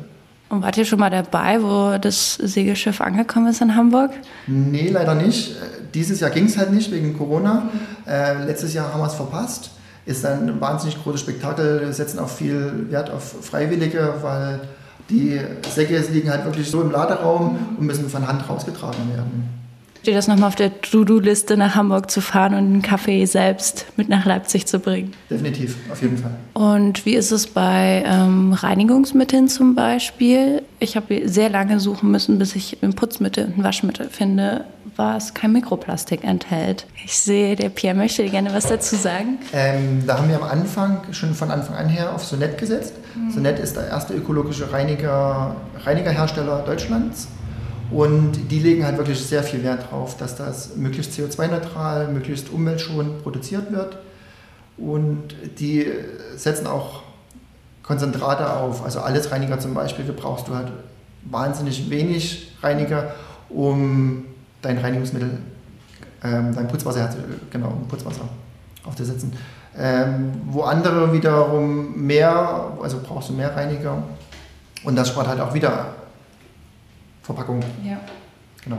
Und 0.49 0.61
wart 0.61 0.77
ihr 0.77 0.85
schon 0.85 0.99
mal 0.99 1.09
dabei, 1.09 1.61
wo 1.61 1.97
das 1.97 2.35
Segelschiff 2.35 3.01
angekommen 3.01 3.47
ist 3.47 3.61
in 3.61 3.75
Hamburg? 3.75 4.11
Nee, 4.45 4.89
leider 4.89 5.15
nicht. 5.15 5.55
Dieses 5.93 6.19
Jahr 6.19 6.29
ging 6.29 6.45
es 6.45 6.57
halt 6.57 6.71
nicht 6.71 6.91
wegen 6.91 7.17
Corona. 7.17 7.69
Mhm. 7.71 8.09
Äh, 8.11 8.45
letztes 8.45 8.73
Jahr 8.73 8.93
haben 8.93 8.99
wir 8.99 9.07
es 9.07 9.15
verpasst. 9.15 9.71
Ist 10.05 10.23
ein 10.25 10.61
wahnsinnig 10.61 11.01
großes 11.01 11.21
Spektakel. 11.21 11.81
Wir 11.81 11.93
setzen 11.93 12.19
auch 12.19 12.29
viel 12.29 12.91
Wert 12.91 13.09
auf 13.09 13.43
Freiwillige, 13.43 14.13
weil 14.21 14.61
die 15.09 15.39
Säcke 15.69 16.03
liegen 16.11 16.29
halt 16.29 16.45
wirklich 16.45 16.69
so 16.69 16.81
im 16.81 16.91
Laderaum 16.91 17.57
und 17.77 17.85
müssen 17.85 18.09
von 18.09 18.27
Hand 18.27 18.47
rausgetragen 18.49 19.09
werden. 19.13 19.55
Steht 20.05 20.17
das 20.17 20.27
nochmal 20.27 20.49
auf 20.49 20.55
der 20.55 20.81
To-Do-Liste, 20.81 21.57
nach 21.57 21.73
Hamburg 21.73 22.11
zu 22.11 22.21
fahren 22.21 22.53
und 22.53 22.59
einen 22.59 22.81
Kaffee 22.83 23.25
selbst 23.25 23.87
mit 23.97 24.07
nach 24.07 24.23
Leipzig 24.23 24.67
zu 24.67 24.77
bringen? 24.77 25.13
Definitiv, 25.31 25.77
auf 25.91 25.99
jeden 25.99 26.19
Fall. 26.19 26.29
Und 26.53 27.07
wie 27.07 27.15
ist 27.15 27.31
es 27.31 27.47
bei 27.47 28.03
ähm, 28.05 28.53
Reinigungsmitteln 28.53 29.47
zum 29.47 29.73
Beispiel? 29.73 30.61
Ich 30.79 30.95
habe 30.95 31.27
sehr 31.27 31.49
lange 31.49 31.79
suchen 31.79 32.11
müssen, 32.11 32.37
bis 32.37 32.55
ich 32.55 32.83
ein 32.83 32.93
Putzmittel 32.93 33.45
und 33.45 33.57
ein 33.57 33.63
Waschmittel 33.63 34.07
finde, 34.09 34.65
was 34.95 35.33
kein 35.33 35.51
Mikroplastik 35.51 36.23
enthält. 36.23 36.85
Ich 37.03 37.17
sehe, 37.17 37.55
der 37.55 37.69
Pierre 37.69 37.95
möchte 37.95 38.27
gerne 38.29 38.53
was 38.53 38.67
dazu 38.67 38.95
sagen. 38.95 39.39
Ähm, 39.53 40.03
da 40.05 40.17
haben 40.17 40.29
wir 40.29 40.37
am 40.37 40.43
Anfang, 40.43 41.01
schon 41.11 41.33
von 41.33 41.51
Anfang 41.51 41.75
an 41.75 41.89
her, 41.89 42.13
auf 42.13 42.23
Sonet 42.23 42.57
gesetzt. 42.57 42.93
Mhm. 43.15 43.31
Sonet 43.31 43.59
ist 43.59 43.75
der 43.75 43.87
erste 43.87 44.13
ökologische 44.13 44.71
Reiniger, 44.71 45.55
Reinigerhersteller 45.83 46.63
Deutschlands. 46.65 47.27
Und 47.91 48.51
die 48.51 48.59
legen 48.59 48.85
halt 48.85 48.97
wirklich 48.97 49.23
sehr 49.23 49.43
viel 49.43 49.63
Wert 49.63 49.83
darauf, 49.83 50.17
dass 50.17 50.35
das 50.35 50.75
möglichst 50.75 51.13
CO2-neutral, 51.13 52.07
möglichst 52.07 52.49
umweltschonend 52.49 53.21
produziert 53.21 53.71
wird. 53.71 53.97
Und 54.77 55.35
die 55.59 55.87
setzen 56.35 56.67
auch 56.67 57.03
Konzentrate 57.83 58.51
auf. 58.51 58.83
Also 58.83 58.99
alles 59.01 59.31
Reiniger 59.31 59.59
zum 59.59 59.73
Beispiel, 59.73 60.05
da 60.05 60.13
brauchst 60.15 60.47
du 60.47 60.55
halt 60.55 60.71
wahnsinnig 61.23 61.89
wenig 61.89 62.51
Reiniger, 62.61 63.13
um 63.49 64.25
dein 64.65 64.77
Reinigungsmittel, 64.77 65.37
ähm, 66.23 66.55
dein 66.55 66.67
Putzwasser, 66.67 67.09
genau, 67.51 67.77
Putzwasser 67.87 68.27
aufzusetzen. 68.83 69.31
Ähm, 69.77 70.41
wo 70.45 70.61
andere 70.61 71.11
wiederum 71.11 71.95
mehr, 71.95 72.71
also 72.81 72.99
brauchst 73.05 73.29
du 73.29 73.33
mehr 73.33 73.55
Reiniger. 73.55 74.03
Und 74.83 74.95
das 74.95 75.09
spart 75.09 75.27
halt 75.27 75.39
auch 75.39 75.53
wieder 75.53 75.95
Verpackung. 77.23 77.59
Ja. 77.83 77.99
Genau. 78.63 78.77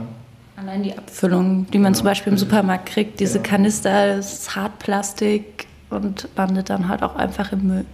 Allein 0.55 0.81
die 0.81 0.97
Abfüllung, 0.97 1.67
die 1.69 1.77
man 1.77 1.93
zum 1.93 2.05
Beispiel 2.05 2.33
im 2.33 2.39
Supermarkt 2.39 2.87
kriegt, 2.87 3.19
diese 3.19 3.39
Kanister, 3.39 4.15
das 4.15 4.33
ist 4.33 4.55
Hartplastik 4.55 5.67
und 5.91 6.27
landet 6.35 6.69
dann 6.69 6.87
halt 6.87 7.03
auch 7.03 7.15
einfach 7.15 7.51
im 7.51 7.67
Müll. 7.67 7.85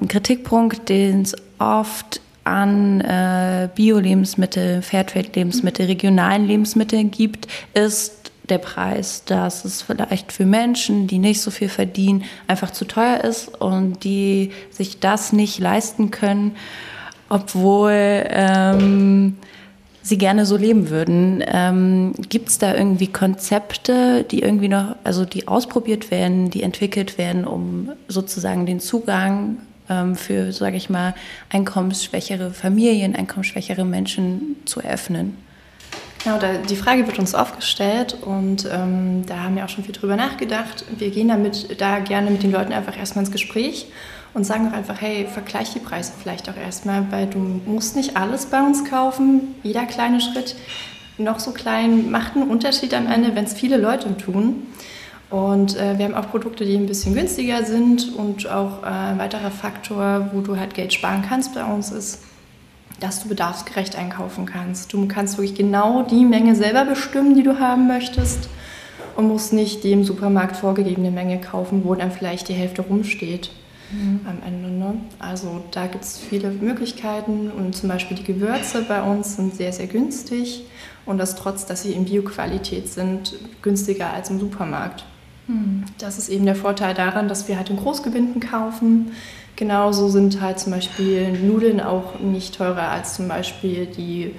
Ein 0.00 0.08
Kritikpunkt, 0.08 0.90
den 0.90 1.22
es 1.22 1.34
oft 1.58 2.20
an 2.46 3.00
äh, 3.00 3.68
Bio-Lebensmittel, 3.74 4.82
Fairtrade-Lebensmittel, 4.82 5.86
regionalen 5.86 6.46
Lebensmitteln 6.46 7.10
gibt, 7.10 7.48
ist 7.74 8.30
der 8.48 8.58
Preis, 8.58 9.24
dass 9.24 9.64
es 9.64 9.82
vielleicht 9.82 10.30
für 10.30 10.46
Menschen, 10.46 11.08
die 11.08 11.18
nicht 11.18 11.40
so 11.40 11.50
viel 11.50 11.68
verdienen, 11.68 12.24
einfach 12.46 12.70
zu 12.70 12.84
teuer 12.84 13.24
ist 13.24 13.60
und 13.60 14.04
die 14.04 14.52
sich 14.70 15.00
das 15.00 15.32
nicht 15.32 15.58
leisten 15.58 16.12
können, 16.12 16.54
obwohl 17.28 18.24
ähm, 18.28 19.36
sie 20.02 20.18
gerne 20.18 20.46
so 20.46 20.56
leben 20.56 20.88
würden. 20.90 21.42
Ähm, 21.48 22.12
Gibt 22.28 22.48
es 22.50 22.58
da 22.58 22.76
irgendwie 22.76 23.08
Konzepte, 23.08 24.24
die 24.30 24.40
irgendwie 24.40 24.68
noch, 24.68 24.94
also 25.02 25.24
die 25.24 25.48
ausprobiert 25.48 26.12
werden, 26.12 26.50
die 26.50 26.62
entwickelt 26.62 27.18
werden, 27.18 27.44
um 27.44 27.90
sozusagen 28.06 28.66
den 28.66 28.78
Zugang 28.78 29.56
für, 30.14 30.52
sage 30.52 30.76
ich 30.76 30.90
mal, 30.90 31.14
einkommensschwächere 31.50 32.50
Familien, 32.52 33.14
einkommensschwächere 33.14 33.84
Menschen 33.84 34.56
zu 34.64 34.80
eröffnen? 34.80 35.36
Genau, 36.26 36.38
da, 36.38 36.54
die 36.54 36.74
Frage 36.74 37.06
wird 37.06 37.20
uns 37.20 37.36
oft 37.36 37.56
gestellt 37.56 38.16
und 38.20 38.68
ähm, 38.72 39.24
da 39.26 39.44
haben 39.44 39.54
wir 39.54 39.64
auch 39.64 39.68
schon 39.68 39.84
viel 39.84 39.94
drüber 39.94 40.16
nachgedacht. 40.16 40.84
Wir 40.98 41.10
gehen 41.10 41.28
damit 41.28 41.80
da 41.80 42.00
gerne 42.00 42.32
mit 42.32 42.42
den 42.42 42.50
Leuten 42.50 42.72
einfach 42.72 42.98
erstmal 42.98 43.24
ins 43.24 43.30
Gespräch 43.30 43.86
und 44.34 44.44
sagen 44.44 44.68
doch 44.68 44.76
einfach, 44.76 45.00
hey, 45.00 45.28
vergleich 45.32 45.72
die 45.72 45.78
Preise 45.78 46.12
vielleicht 46.20 46.50
auch 46.50 46.56
erstmal, 46.56 47.10
weil 47.12 47.26
du 47.26 47.38
musst 47.38 47.94
nicht 47.94 48.16
alles 48.16 48.46
bei 48.46 48.60
uns 48.60 48.84
kaufen. 48.84 49.54
Jeder 49.62 49.86
kleine 49.86 50.20
Schritt, 50.20 50.56
noch 51.16 51.38
so 51.38 51.52
klein, 51.52 52.10
macht 52.10 52.34
einen 52.34 52.50
Unterschied 52.50 52.92
am 52.92 53.06
Ende, 53.06 53.36
wenn 53.36 53.44
es 53.44 53.54
viele 53.54 53.76
Leute 53.76 54.16
tun. 54.16 54.66
Und 55.28 55.76
äh, 55.76 55.98
wir 55.98 56.04
haben 56.04 56.14
auch 56.14 56.30
Produkte, 56.30 56.64
die 56.64 56.76
ein 56.76 56.86
bisschen 56.86 57.14
günstiger 57.14 57.64
sind 57.64 58.14
und 58.14 58.48
auch 58.48 58.82
äh, 58.82 58.86
ein 58.86 59.18
weiterer 59.18 59.50
Faktor, 59.50 60.30
wo 60.32 60.40
du 60.40 60.56
halt 60.56 60.74
Geld 60.74 60.92
sparen 60.92 61.24
kannst 61.28 61.54
bei 61.54 61.64
uns 61.64 61.90
ist, 61.90 62.22
dass 63.00 63.22
du 63.22 63.28
bedarfsgerecht 63.28 63.96
einkaufen 63.96 64.46
kannst. 64.46 64.92
Du 64.92 65.06
kannst 65.08 65.36
wirklich 65.36 65.56
genau 65.56 66.02
die 66.02 66.24
Menge 66.24 66.54
selber 66.54 66.84
bestimmen, 66.84 67.34
die 67.34 67.42
du 67.42 67.58
haben 67.58 67.88
möchtest 67.88 68.48
und 69.16 69.26
musst 69.26 69.52
nicht 69.52 69.82
die 69.82 69.92
im 69.92 70.04
Supermarkt 70.04 70.56
vorgegebene 70.56 71.10
Menge 71.10 71.40
kaufen, 71.40 71.82
wo 71.84 71.94
dann 71.96 72.12
vielleicht 72.12 72.48
die 72.48 72.54
Hälfte 72.54 72.82
rumsteht 72.82 73.50
mhm. 73.90 74.20
am 74.26 74.38
Ende. 74.46 74.70
Ne? 74.70 74.94
Also 75.18 75.62
da 75.72 75.88
gibt 75.88 76.04
es 76.04 76.18
viele 76.18 76.50
Möglichkeiten 76.50 77.50
und 77.50 77.74
zum 77.74 77.88
Beispiel 77.88 78.16
die 78.16 78.24
Gewürze 78.24 78.82
bei 78.82 79.02
uns 79.02 79.34
sind 79.34 79.56
sehr, 79.56 79.72
sehr 79.72 79.88
günstig 79.88 80.64
und 81.04 81.18
das 81.18 81.34
trotz, 81.34 81.66
dass 81.66 81.82
sie 81.82 81.92
in 81.92 82.04
Bioqualität 82.04 82.88
sind, 82.88 83.34
günstiger 83.62 84.12
als 84.12 84.30
im 84.30 84.38
Supermarkt. 84.38 85.04
Mhm. 85.46 85.84
Das 85.98 86.18
ist 86.18 86.28
eben 86.28 86.44
der 86.44 86.56
Vorteil 86.56 86.94
daran, 86.94 87.28
dass 87.28 87.48
wir 87.48 87.56
halt 87.56 87.70
in 87.70 87.76
Großgebinden 87.76 88.40
kaufen. 88.40 89.12
Genauso 89.56 90.08
sind 90.08 90.40
halt 90.40 90.58
zum 90.58 90.72
Beispiel 90.72 91.32
Nudeln 91.32 91.80
auch 91.80 92.20
nicht 92.20 92.56
teurer 92.56 92.90
als 92.90 93.14
zum 93.14 93.28
Beispiel 93.28 93.86
die 93.86 94.34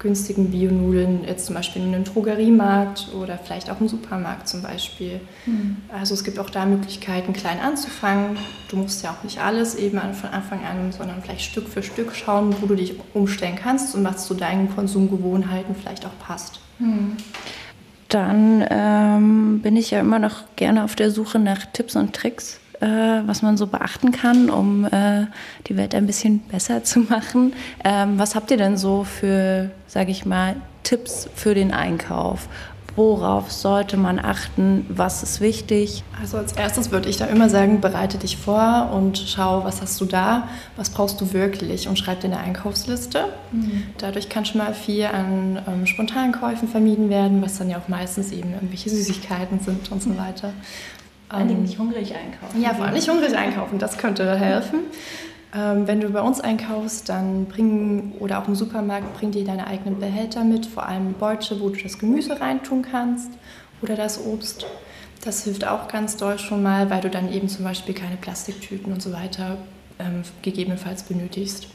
günstigen 0.00 0.50
Bionudeln, 0.50 1.24
jetzt 1.24 1.46
zum 1.46 1.54
Beispiel 1.54 1.82
in 1.82 1.94
einem 1.94 2.04
Drogeriemarkt 2.04 3.08
oder 3.14 3.38
vielleicht 3.38 3.70
auch 3.70 3.80
im 3.80 3.88
Supermarkt 3.88 4.48
zum 4.48 4.62
Beispiel. 4.62 5.20
Mhm. 5.46 5.76
Also 5.92 6.14
es 6.14 6.24
gibt 6.24 6.38
auch 6.38 6.50
da 6.50 6.64
Möglichkeiten, 6.64 7.32
klein 7.32 7.60
anzufangen. 7.60 8.38
Du 8.68 8.76
musst 8.76 9.04
ja 9.04 9.10
auch 9.10 9.22
nicht 9.22 9.40
alles 9.40 9.74
eben 9.74 10.00
von 10.14 10.30
Anfang 10.30 10.64
an, 10.64 10.90
sondern 10.90 11.22
vielleicht 11.22 11.42
Stück 11.42 11.68
für 11.68 11.82
Stück 11.82 12.14
schauen, 12.14 12.54
wo 12.60 12.66
du 12.66 12.74
dich 12.74 12.94
umstellen 13.12 13.56
kannst 13.62 13.94
und 13.94 14.02
was 14.02 14.26
zu 14.26 14.34
deinen 14.34 14.74
Konsumgewohnheiten 14.74 15.74
vielleicht 15.74 16.06
auch 16.06 16.18
passt. 16.18 16.60
Mhm. 16.78 17.16
Dann 18.10 18.64
ähm, 18.68 19.60
bin 19.62 19.76
ich 19.76 19.90
ja 19.90 20.00
immer 20.00 20.18
noch 20.18 20.42
gerne 20.56 20.84
auf 20.84 20.94
der 20.94 21.10
Suche 21.10 21.38
nach 21.38 21.64
Tipps 21.72 21.96
und 21.96 22.14
Tricks 22.14 22.60
äh, 22.80 22.86
was 23.26 23.42
man 23.42 23.56
so 23.56 23.66
beachten 23.66 24.10
kann, 24.10 24.50
um 24.50 24.86
äh, 24.86 25.26
die 25.66 25.76
Welt 25.76 25.94
ein 25.94 26.06
bisschen 26.06 26.40
besser 26.40 26.82
zu 26.82 27.00
machen. 27.00 27.52
Ähm, 27.84 28.18
was 28.18 28.34
habt 28.34 28.50
ihr 28.50 28.56
denn 28.56 28.76
so 28.76 29.04
für, 29.04 29.70
sage 29.86 30.10
ich 30.10 30.24
mal, 30.24 30.56
Tipps 30.82 31.28
für 31.34 31.54
den 31.54 31.72
Einkauf? 31.72 32.48
Worauf 32.96 33.52
sollte 33.52 33.96
man 33.96 34.18
achten? 34.18 34.86
Was 34.88 35.22
ist 35.22 35.40
wichtig? 35.40 36.02
Also 36.20 36.38
als 36.38 36.52
erstes 36.52 36.90
würde 36.90 37.08
ich 37.08 37.16
da 37.16 37.26
immer 37.26 37.48
sagen, 37.48 37.80
bereite 37.80 38.18
dich 38.18 38.36
vor 38.36 38.90
und 38.92 39.18
schau, 39.18 39.64
was 39.64 39.80
hast 39.80 40.00
du 40.00 40.04
da, 40.04 40.48
was 40.76 40.90
brauchst 40.90 41.20
du 41.20 41.32
wirklich 41.32 41.88
und 41.88 41.98
schreib 41.98 42.20
dir 42.20 42.28
eine 42.28 42.38
Einkaufsliste. 42.38 43.26
Mhm. 43.52 43.84
Dadurch 43.98 44.28
kann 44.28 44.44
schon 44.44 44.58
mal 44.58 44.74
viel 44.74 45.06
an 45.06 45.60
ähm, 45.66 45.86
Spontankäufen 45.86 46.68
vermieden 46.68 47.10
werden, 47.10 47.42
was 47.42 47.58
dann 47.58 47.70
ja 47.70 47.78
auch 47.78 47.88
meistens 47.88 48.32
eben 48.32 48.52
irgendwelche 48.52 48.90
Süßigkeiten 48.90 49.60
sind 49.60 49.90
und 49.90 50.02
so 50.02 50.10
weiter. 50.18 50.52
Vor 51.28 51.38
allem 51.38 51.62
nicht 51.62 51.78
hungrig 51.78 52.12
einkaufen. 52.14 52.60
Ja, 52.60 52.74
vor 52.74 52.86
allem 52.86 52.94
nicht 52.94 53.08
hungrig 53.08 53.36
einkaufen, 53.36 53.78
das 53.78 53.98
könnte 53.98 54.36
helfen. 54.36 54.80
Ähm, 55.54 55.86
wenn 55.88 56.00
du 56.00 56.10
bei 56.10 56.20
uns 56.20 56.40
einkaufst, 56.40 57.08
dann 57.08 57.46
bring, 57.46 58.12
oder 58.20 58.40
auch 58.40 58.46
im 58.46 58.54
Supermarkt, 58.54 59.14
bring 59.18 59.32
dir 59.32 59.44
deine 59.44 59.66
eigenen 59.66 59.98
Behälter 59.98 60.44
mit, 60.44 60.66
vor 60.66 60.86
allem 60.86 61.14
Beutel, 61.14 61.60
wo 61.60 61.70
du 61.70 61.82
das 61.82 61.98
Gemüse 61.98 62.40
reintun 62.40 62.82
kannst 62.82 63.30
oder 63.82 63.96
das 63.96 64.24
Obst. 64.24 64.66
Das 65.24 65.44
hilft 65.44 65.66
auch 65.66 65.88
ganz 65.88 66.16
doll 66.16 66.38
schon 66.38 66.62
mal, 66.62 66.88
weil 66.88 67.00
du 67.00 67.10
dann 67.10 67.32
eben 67.32 67.48
zum 67.48 67.64
Beispiel 67.64 67.94
keine 67.94 68.16
Plastiktüten 68.16 68.92
und 68.92 69.02
so 69.02 69.12
weiter 69.12 69.58
ähm, 69.98 70.22
gegebenenfalls 70.42 71.02
benötigst. 71.02 71.66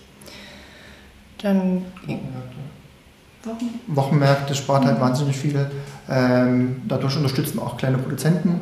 Dann 1.41 1.85
Wochenmärkte. 2.01 3.75
Wochenmärkte 3.87 4.55
spart 4.55 4.85
halt 4.85 4.99
wahnsinnig 4.99 5.35
viel. 5.35 5.69
Ähm, 6.09 6.81
dadurch 6.87 7.17
unterstützen 7.17 7.59
auch 7.59 7.77
kleine 7.77 7.97
Produzenten 7.97 8.61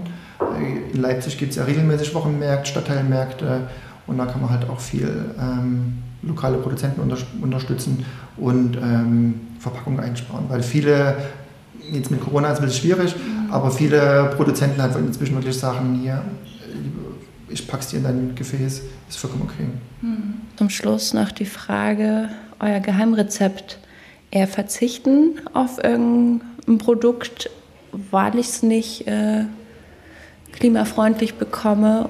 in 0.93 1.02
Leipzig 1.02 1.38
gibt 1.38 1.52
es 1.52 1.58
ja 1.58 1.63
regelmäßig 1.63 2.13
Wochenmärkte, 2.13 2.69
Stadtteilmärkte 2.69 3.67
und 4.07 4.17
da 4.17 4.25
kann 4.25 4.41
man 4.41 4.49
halt 4.49 4.69
auch 4.69 4.79
viel 4.79 5.09
ähm, 5.39 5.97
lokale 6.21 6.57
Produzenten 6.57 7.01
unter, 7.01 7.17
unterstützen 7.41 8.05
und 8.37 8.77
ähm, 8.77 9.41
Verpackung 9.59 9.99
einsparen, 9.99 10.45
weil 10.49 10.63
viele, 10.63 11.17
jetzt 11.91 12.11
mit 12.11 12.21
Corona 12.21 12.49
ist 12.49 12.53
es 12.53 12.59
ein 12.59 12.65
bisschen 12.65 12.81
schwierig, 12.81 13.15
mhm. 13.15 13.51
aber 13.51 13.71
viele 13.71 14.31
Produzenten 14.35 14.81
halt 14.81 14.95
inzwischen 14.95 15.35
wirklich 15.35 15.57
sagen, 15.57 15.99
hier, 16.01 16.21
ich 17.49 17.67
pack's 17.67 17.89
dir 17.89 17.97
in 17.97 18.03
dein 18.03 18.35
Gefäß, 18.35 18.81
ist 19.09 19.17
vollkommen 19.17 19.43
okay. 19.43 19.67
Mhm. 20.01 20.33
Zum 20.55 20.69
Schluss 20.69 21.13
noch 21.13 21.31
die 21.31 21.45
Frage, 21.45 22.29
euer 22.59 22.79
Geheimrezept, 22.79 23.79
eher 24.31 24.47
verzichten 24.47 25.39
auf 25.53 25.83
irgendein 25.83 26.77
Produkt, 26.77 27.49
weil 28.11 28.37
ich 28.37 28.47
es 28.47 28.63
nicht... 28.63 29.07
Äh 29.07 29.45
klimafreundlich 30.53 31.35
bekomme 31.35 32.09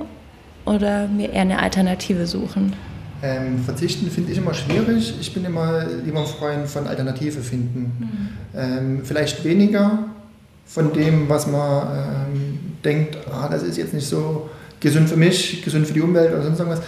oder 0.66 1.08
mir 1.08 1.32
eher 1.32 1.42
eine 1.42 1.60
Alternative 1.60 2.26
suchen? 2.28 2.74
Ähm, 3.22 3.64
verzichten 3.64 4.10
finde 4.12 4.34
ich 4.34 4.38
immer 4.38 4.54
schwierig. 4.54 5.14
Ich 5.22 5.34
bin 5.34 5.46
immer 5.46 5.86
lieber 6.04 6.20
ein 6.20 6.26
Freund 6.26 6.68
von 6.68 6.88
Alternative 6.88 7.40
finden. 7.40 7.94
Mhm. 8.00 8.60
Ähm, 8.60 9.02
vielleicht 9.04 9.44
weniger 9.46 10.00
von 10.66 10.92
dem, 10.92 11.30
was 11.30 11.48
man 11.48 11.88
ähm, 11.88 12.60
denkt, 12.84 13.18
ah, 13.32 13.48
das 13.50 13.64
ist 13.64 13.78
jetzt 13.78 13.94
nicht 13.94 14.08
so 14.08 14.50
gesund 14.80 15.08
für 15.08 15.16
mich, 15.16 15.62
gesund 15.64 15.88
für 15.88 15.94
die 15.94 16.02
Umwelt 16.02 16.34
oder 16.34 16.44
sonst 16.44 16.60
irgendwas. 16.60 16.82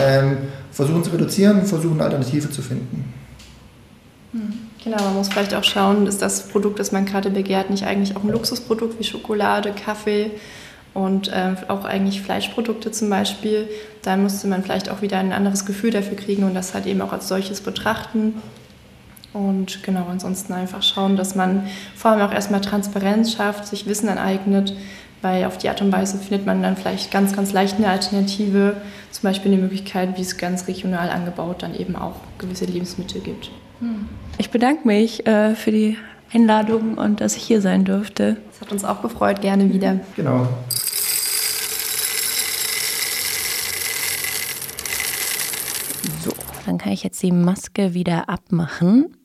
Ähm, 0.00 0.38
versuchen 0.70 1.04
zu 1.04 1.10
reduzieren, 1.10 1.64
versuchen 1.66 1.94
eine 1.94 2.04
Alternative 2.04 2.50
zu 2.50 2.62
finden. 2.62 3.12
Mhm. 4.32 4.52
Genau, 4.82 4.96
man 4.96 5.14
muss 5.14 5.28
vielleicht 5.28 5.54
auch 5.54 5.62
schauen, 5.62 6.06
ist 6.06 6.22
das 6.22 6.48
Produkt, 6.48 6.80
das 6.80 6.90
man 6.90 7.04
gerade 7.04 7.30
begehrt, 7.30 7.70
nicht 7.70 7.84
eigentlich 7.84 8.16
auch 8.16 8.24
ein 8.24 8.30
Luxusprodukt 8.30 8.98
wie 8.98 9.04
Schokolade, 9.04 9.72
Kaffee 9.72 10.32
und 10.94 11.28
äh, 11.28 11.54
auch 11.68 11.84
eigentlich 11.84 12.20
Fleischprodukte 12.20 12.90
zum 12.90 13.08
Beispiel, 13.08 13.68
da 14.02 14.16
müsste 14.16 14.46
man 14.46 14.62
vielleicht 14.62 14.90
auch 14.90 15.00
wieder 15.02 15.18
ein 15.18 15.32
anderes 15.32 15.64
Gefühl 15.64 15.90
dafür 15.90 16.16
kriegen 16.16 16.44
und 16.44 16.54
das 16.54 16.74
halt 16.74 16.86
eben 16.86 17.00
auch 17.00 17.12
als 17.12 17.28
solches 17.28 17.60
betrachten. 17.60 18.34
Und 19.32 19.82
genau, 19.82 20.06
ansonsten 20.10 20.52
einfach 20.52 20.82
schauen, 20.82 21.16
dass 21.16 21.34
man 21.34 21.66
vor 21.96 22.10
allem 22.10 22.20
auch 22.20 22.32
erstmal 22.32 22.60
Transparenz 22.60 23.32
schafft, 23.32 23.66
sich 23.66 23.86
Wissen 23.86 24.10
aneignet, 24.10 24.74
weil 25.22 25.46
auf 25.46 25.56
die 25.56 25.70
Art 25.70 25.80
und 25.80 25.90
Weise 25.90 26.18
findet 26.18 26.44
man 26.44 26.62
dann 26.62 26.76
vielleicht 26.76 27.10
ganz, 27.10 27.34
ganz 27.34 27.52
leicht 27.52 27.76
eine 27.76 27.88
Alternative, 27.88 28.76
zum 29.10 29.22
Beispiel 29.22 29.52
eine 29.52 29.62
Möglichkeit, 29.62 30.18
wie 30.18 30.22
es 30.22 30.36
ganz 30.36 30.68
regional 30.68 31.08
angebaut 31.08 31.62
dann 31.62 31.74
eben 31.74 31.96
auch 31.96 32.16
gewisse 32.38 32.66
Lebensmittel 32.66 33.22
gibt. 33.22 33.50
Ich 34.38 34.50
bedanke 34.50 34.86
mich 34.86 35.26
äh, 35.26 35.54
für 35.54 35.70
die 35.70 35.96
Einladung 36.34 36.98
und 36.98 37.20
dass 37.20 37.36
ich 37.36 37.42
hier 37.42 37.60
sein 37.60 37.84
durfte. 37.84 38.36
Das 38.50 38.60
hat 38.60 38.72
uns 38.72 38.84
auch 38.84 39.02
gefreut, 39.02 39.40
gerne 39.40 39.72
wieder. 39.72 40.00
Genau. 40.16 40.48
Dann 46.66 46.78
kann 46.78 46.92
ich 46.92 47.02
jetzt 47.02 47.22
die 47.22 47.32
Maske 47.32 47.92
wieder 47.92 48.28
abmachen. 48.28 49.16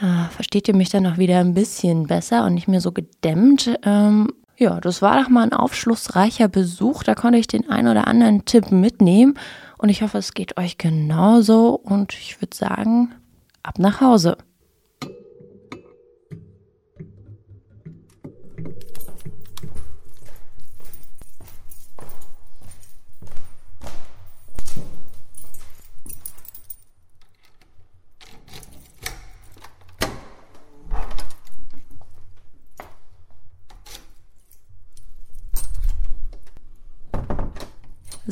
Da 0.00 0.28
versteht 0.34 0.68
ihr 0.68 0.74
mich 0.74 0.88
dann 0.88 1.04
noch 1.04 1.18
wieder 1.18 1.38
ein 1.38 1.54
bisschen 1.54 2.06
besser 2.06 2.44
und 2.44 2.54
nicht 2.54 2.68
mehr 2.68 2.80
so 2.80 2.92
gedämmt. 2.92 3.70
Ähm, 3.84 4.28
ja, 4.56 4.80
das 4.80 5.02
war 5.02 5.20
doch 5.22 5.28
mal 5.28 5.44
ein 5.44 5.52
aufschlussreicher 5.52 6.48
Besuch. 6.48 7.02
Da 7.02 7.14
konnte 7.14 7.38
ich 7.38 7.46
den 7.46 7.70
einen 7.70 7.88
oder 7.88 8.06
anderen 8.06 8.44
Tipp 8.44 8.70
mitnehmen. 8.70 9.38
Und 9.78 9.88
ich 9.88 10.02
hoffe, 10.02 10.18
es 10.18 10.34
geht 10.34 10.58
euch 10.58 10.78
genauso. 10.78 11.74
Und 11.74 12.12
ich 12.12 12.40
würde 12.42 12.56
sagen, 12.56 13.14
ab 13.62 13.78
nach 13.78 14.00
Hause. 14.00 14.36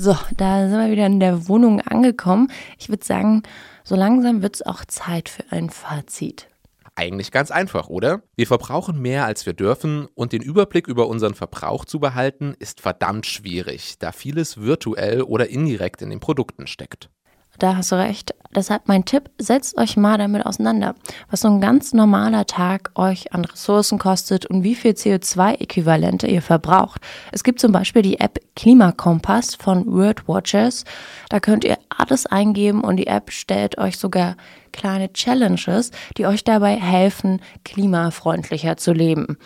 So, 0.01 0.17
da 0.37 0.69
sind 0.69 0.79
wir 0.79 0.93
wieder 0.93 1.07
in 1.07 1.19
der 1.19 1.49
Wohnung 1.49 1.81
angekommen. 1.81 2.53
Ich 2.79 2.89
würde 2.89 3.05
sagen, 3.05 3.43
so 3.83 3.97
langsam 3.97 4.43
wird 4.43 4.55
es 4.55 4.63
auch 4.63 4.85
Zeit 4.85 5.29
für 5.29 5.43
ein 5.51 5.71
Fazit. 5.71 6.47
Eigentlich 6.95 7.33
ganz 7.33 7.51
einfach, 7.51 7.89
oder? 7.89 8.23
Wir 8.37 8.47
verbrauchen 8.47 9.03
mehr, 9.03 9.25
als 9.25 9.45
wir 9.45 9.55
dürfen 9.55 10.07
und 10.15 10.33
den 10.33 10.41
Überblick 10.41 10.87
über 10.87 11.09
unseren 11.09 11.35
Verbrauch 11.35 11.85
zu 11.85 11.99
behalten, 11.99 12.55
ist 12.61 12.81
verdammt 12.81 13.27
schwierig, 13.27 13.99
da 13.99 14.13
vieles 14.13 14.61
virtuell 14.61 15.21
oder 15.21 15.49
indirekt 15.49 16.01
in 16.01 16.11
den 16.11 16.21
Produkten 16.21 16.69
steckt. 16.69 17.11
Da 17.59 17.77
hast 17.77 17.91
du 17.91 17.97
recht. 17.97 18.35
Deshalb 18.55 18.89
mein 18.89 19.05
Tipp, 19.05 19.31
setzt 19.39 19.77
euch 19.77 19.97
mal 19.97 20.17
damit 20.17 20.47
auseinander, 20.47 20.95
was 21.31 21.41
so 21.41 21.49
ein 21.49 21.61
ganz 21.61 21.93
normaler 21.93 22.47
Tag 22.47 22.91
euch 22.95 23.33
an 23.35 23.45
Ressourcen 23.45 23.99
kostet 23.99 24.47
und 24.47 24.63
wie 24.63 24.75
viel 24.75 24.93
CO2-Äquivalente 24.93 26.27
ihr 26.27 26.41
verbraucht. 26.41 27.03
Es 27.31 27.45
gibt 27.45 27.61
zum 27.61 27.73
Beispiel 27.73 28.03
die 28.03 28.21
App 28.21 28.41
Klimakompass 28.57 29.55
von 29.55 29.87
World 29.87 30.27
Watchers. 30.29 30.85
Da 31.29 31.41
könnt 31.41 31.65
ihr 31.65 31.77
alles 31.91 32.25
eingeben 32.27 32.83
und 32.83 32.97
die 32.97 33.07
App 33.07 33.31
stellt 33.33 33.77
euch 33.77 33.99
sogar 33.99 34.37
kleine 34.73 35.13
Challenges, 35.13 35.91
die 36.17 36.27
euch 36.27 36.43
dabei 36.43 36.77
helfen, 36.77 37.41
klimafreundlicher 37.65 38.77
zu 38.77 38.93
leben 38.93 39.37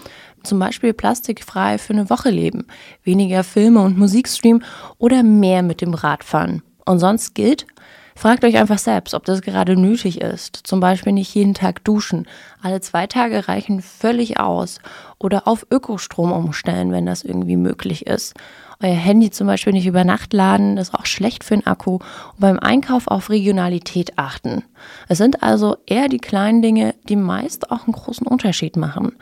zum 0.44 0.58
Beispiel 0.58 0.92
plastikfrei 0.92 1.78
für 1.78 1.92
eine 1.92 2.10
Woche 2.10 2.30
leben, 2.30 2.66
weniger 3.04 3.44
Filme 3.44 3.80
und 3.80 3.96
Musik 3.96 4.28
streamen 4.28 4.64
oder 4.98 5.22
mehr 5.22 5.62
mit 5.62 5.80
dem 5.80 5.94
Rad 5.94 6.24
fahren. 6.24 6.62
Und 6.84 6.98
sonst 6.98 7.34
gilt, 7.34 7.66
Fragt 8.22 8.44
euch 8.44 8.56
einfach 8.56 8.78
selbst, 8.78 9.14
ob 9.14 9.24
das 9.24 9.42
gerade 9.42 9.74
nötig 9.74 10.20
ist. 10.20 10.56
Zum 10.62 10.78
Beispiel 10.78 11.12
nicht 11.12 11.34
jeden 11.34 11.54
Tag 11.54 11.82
duschen. 11.82 12.28
Alle 12.62 12.80
zwei 12.80 13.08
Tage 13.08 13.48
reichen 13.48 13.82
völlig 13.82 14.38
aus. 14.38 14.78
Oder 15.18 15.48
auf 15.48 15.66
Ökostrom 15.72 16.30
umstellen, 16.30 16.92
wenn 16.92 17.04
das 17.04 17.24
irgendwie 17.24 17.56
möglich 17.56 18.06
ist. 18.06 18.34
Euer 18.80 18.94
Handy 18.94 19.32
zum 19.32 19.48
Beispiel 19.48 19.72
nicht 19.72 19.88
über 19.88 20.04
Nacht 20.04 20.32
laden, 20.34 20.76
das 20.76 20.90
ist 20.90 20.94
auch 20.94 21.04
schlecht 21.04 21.42
für 21.42 21.56
den 21.56 21.66
Akku. 21.66 21.94
Und 21.94 22.02
beim 22.38 22.60
Einkauf 22.60 23.08
auf 23.08 23.28
Regionalität 23.28 24.16
achten. 24.20 24.62
Es 25.08 25.18
sind 25.18 25.42
also 25.42 25.78
eher 25.86 26.06
die 26.06 26.18
kleinen 26.18 26.62
Dinge, 26.62 26.94
die 27.08 27.16
meist 27.16 27.72
auch 27.72 27.86
einen 27.88 27.92
großen 27.92 28.28
Unterschied 28.28 28.76
machen. 28.76 29.16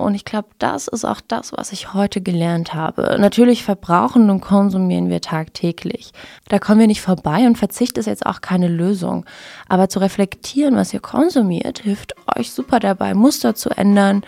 Und 0.00 0.14
ich 0.14 0.24
glaube, 0.24 0.48
das 0.58 0.88
ist 0.88 1.04
auch 1.04 1.20
das, 1.26 1.52
was 1.52 1.72
ich 1.72 1.94
heute 1.94 2.20
gelernt 2.20 2.74
habe. 2.74 3.16
Natürlich 3.20 3.62
verbrauchen 3.64 4.30
und 4.30 4.40
konsumieren 4.40 5.10
wir 5.10 5.20
tagtäglich. 5.20 6.12
Da 6.48 6.58
kommen 6.58 6.80
wir 6.80 6.86
nicht 6.86 7.02
vorbei 7.02 7.46
und 7.46 7.58
Verzicht 7.58 7.98
ist 7.98 8.06
jetzt 8.06 8.26
auch 8.26 8.40
keine 8.40 8.68
Lösung. 8.68 9.26
Aber 9.68 9.88
zu 9.88 10.00
reflektieren, 10.00 10.76
was 10.76 10.94
ihr 10.94 11.00
konsumiert, 11.00 11.80
hilft 11.80 12.14
euch 12.36 12.50
super 12.50 12.80
dabei, 12.80 13.14
Muster 13.14 13.54
zu 13.54 13.70
ändern 13.70 14.22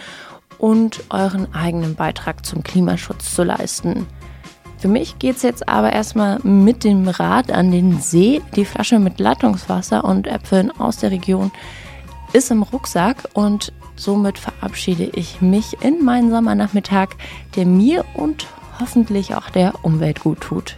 und 0.59 1.03
euren 1.11 1.53
eigenen 1.55 1.97
Beitrag 1.97 2.47
zum 2.47 2.63
Klimaschutz 2.63 3.35
zu 3.35 3.43
leisten. 3.43 4.07
Für 4.79 4.89
mich 4.89 5.21
geht 5.21 5.37
es 5.37 5.43
jetzt 5.43 5.69
aber 5.69 5.93
erstmal 5.93 6.41
mit 6.43 6.83
dem 6.83 7.07
Rad 7.07 7.53
an 7.53 7.71
den 7.71 8.01
See. 8.01 8.43
Die 8.57 8.65
Flasche 8.65 8.99
mit 8.99 9.21
Leitungswasser 9.21 10.05
und 10.05 10.27
Äpfeln 10.27 10.73
aus 10.73 10.97
der 10.97 11.13
Region 11.13 11.53
ist 12.33 12.51
im 12.51 12.63
Rucksack 12.63 13.29
und 13.35 13.73
somit 14.03 14.39
verabschiede 14.39 15.05
ich 15.15 15.41
mich 15.41 15.81
in 15.83 16.05
meinen 16.05 16.31
Sommernachmittag, 16.31 17.11
der 17.57 17.67
mir 17.67 18.05
und 18.15 18.47
hoffentlich 18.81 19.35
auch 19.35 19.49
der 19.51 19.85
Umwelt 19.85 20.21
gut 20.21 20.41
tut. 20.41 20.77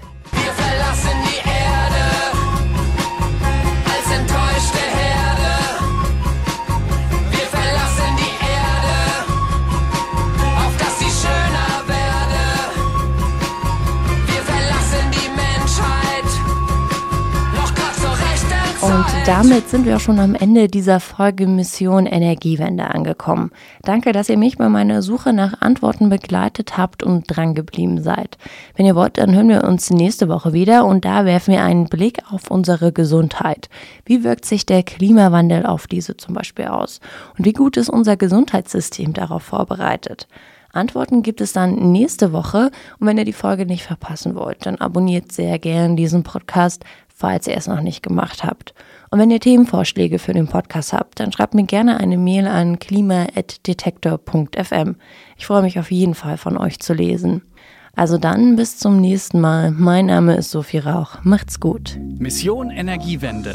Und 18.94 19.06
damit 19.26 19.68
sind 19.68 19.86
wir 19.86 19.96
auch 19.96 20.00
schon 20.00 20.20
am 20.20 20.36
Ende 20.36 20.68
dieser 20.68 21.00
Folge 21.00 21.48
Mission 21.48 22.06
Energiewende 22.06 22.84
angekommen. 22.84 23.50
Danke, 23.82 24.12
dass 24.12 24.28
ihr 24.28 24.38
mich 24.38 24.56
bei 24.56 24.68
meiner 24.68 25.02
Suche 25.02 25.32
nach 25.32 25.60
Antworten 25.60 26.10
begleitet 26.10 26.78
habt 26.78 27.02
und 27.02 27.24
drangeblieben 27.26 28.00
seid. 28.04 28.38
Wenn 28.76 28.86
ihr 28.86 28.94
wollt, 28.94 29.18
dann 29.18 29.34
hören 29.34 29.48
wir 29.48 29.64
uns 29.64 29.90
nächste 29.90 30.28
Woche 30.28 30.52
wieder 30.52 30.84
und 30.84 31.04
da 31.04 31.24
werfen 31.24 31.54
wir 31.54 31.64
einen 31.64 31.88
Blick 31.88 32.20
auf 32.30 32.52
unsere 32.52 32.92
Gesundheit. 32.92 33.68
Wie 34.04 34.22
wirkt 34.22 34.44
sich 34.44 34.64
der 34.64 34.84
Klimawandel 34.84 35.66
auf 35.66 35.88
diese 35.88 36.16
zum 36.16 36.34
Beispiel 36.34 36.66
aus? 36.66 37.00
Und 37.36 37.46
wie 37.46 37.52
gut 37.52 37.76
ist 37.76 37.90
unser 37.90 38.16
Gesundheitssystem 38.16 39.12
darauf 39.12 39.42
vorbereitet? 39.42 40.28
Antworten 40.74 41.22
gibt 41.22 41.40
es 41.40 41.52
dann 41.52 41.92
nächste 41.92 42.32
Woche. 42.32 42.70
Und 42.98 43.06
wenn 43.06 43.18
ihr 43.18 43.24
die 43.24 43.32
Folge 43.32 43.66
nicht 43.66 43.84
verpassen 43.84 44.34
wollt, 44.34 44.66
dann 44.66 44.76
abonniert 44.76 45.32
sehr 45.32 45.58
gern 45.58 45.96
diesen 45.96 46.22
Podcast, 46.22 46.84
falls 47.14 47.46
ihr 47.46 47.56
es 47.56 47.68
noch 47.68 47.80
nicht 47.80 48.02
gemacht 48.02 48.44
habt. 48.44 48.74
Und 49.10 49.18
wenn 49.20 49.30
ihr 49.30 49.40
Themenvorschläge 49.40 50.18
für 50.18 50.34
den 50.34 50.48
Podcast 50.48 50.92
habt, 50.92 51.20
dann 51.20 51.32
schreibt 51.32 51.54
mir 51.54 51.64
gerne 51.64 52.00
eine 52.00 52.18
Mail 52.18 52.48
an 52.48 52.80
klima.detektor.fm. 52.80 54.96
Ich 55.38 55.46
freue 55.46 55.62
mich 55.62 55.78
auf 55.78 55.92
jeden 55.92 56.14
Fall 56.14 56.36
von 56.36 56.58
euch 56.58 56.80
zu 56.80 56.92
lesen. 56.92 57.40
Also 57.94 58.18
dann 58.18 58.56
bis 58.56 58.76
zum 58.78 59.00
nächsten 59.00 59.40
Mal. 59.40 59.70
Mein 59.70 60.06
Name 60.06 60.34
ist 60.34 60.50
Sophie 60.50 60.78
Rauch. 60.78 61.18
Macht's 61.22 61.60
gut. 61.60 61.96
Mission 62.18 62.70
Energiewende. 62.70 63.54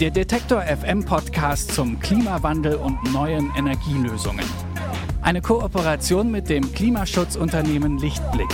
Der 0.00 0.10
Detektor 0.10 0.62
FM 0.62 1.04
Podcast 1.04 1.72
zum 1.72 2.00
Klimawandel 2.00 2.76
und 2.76 3.12
neuen 3.12 3.50
Energielösungen. 3.58 4.46
Eine 5.20 5.42
Kooperation 5.42 6.30
mit 6.30 6.48
dem 6.48 6.72
Klimaschutzunternehmen 6.72 7.98
Lichtblick. 7.98 8.48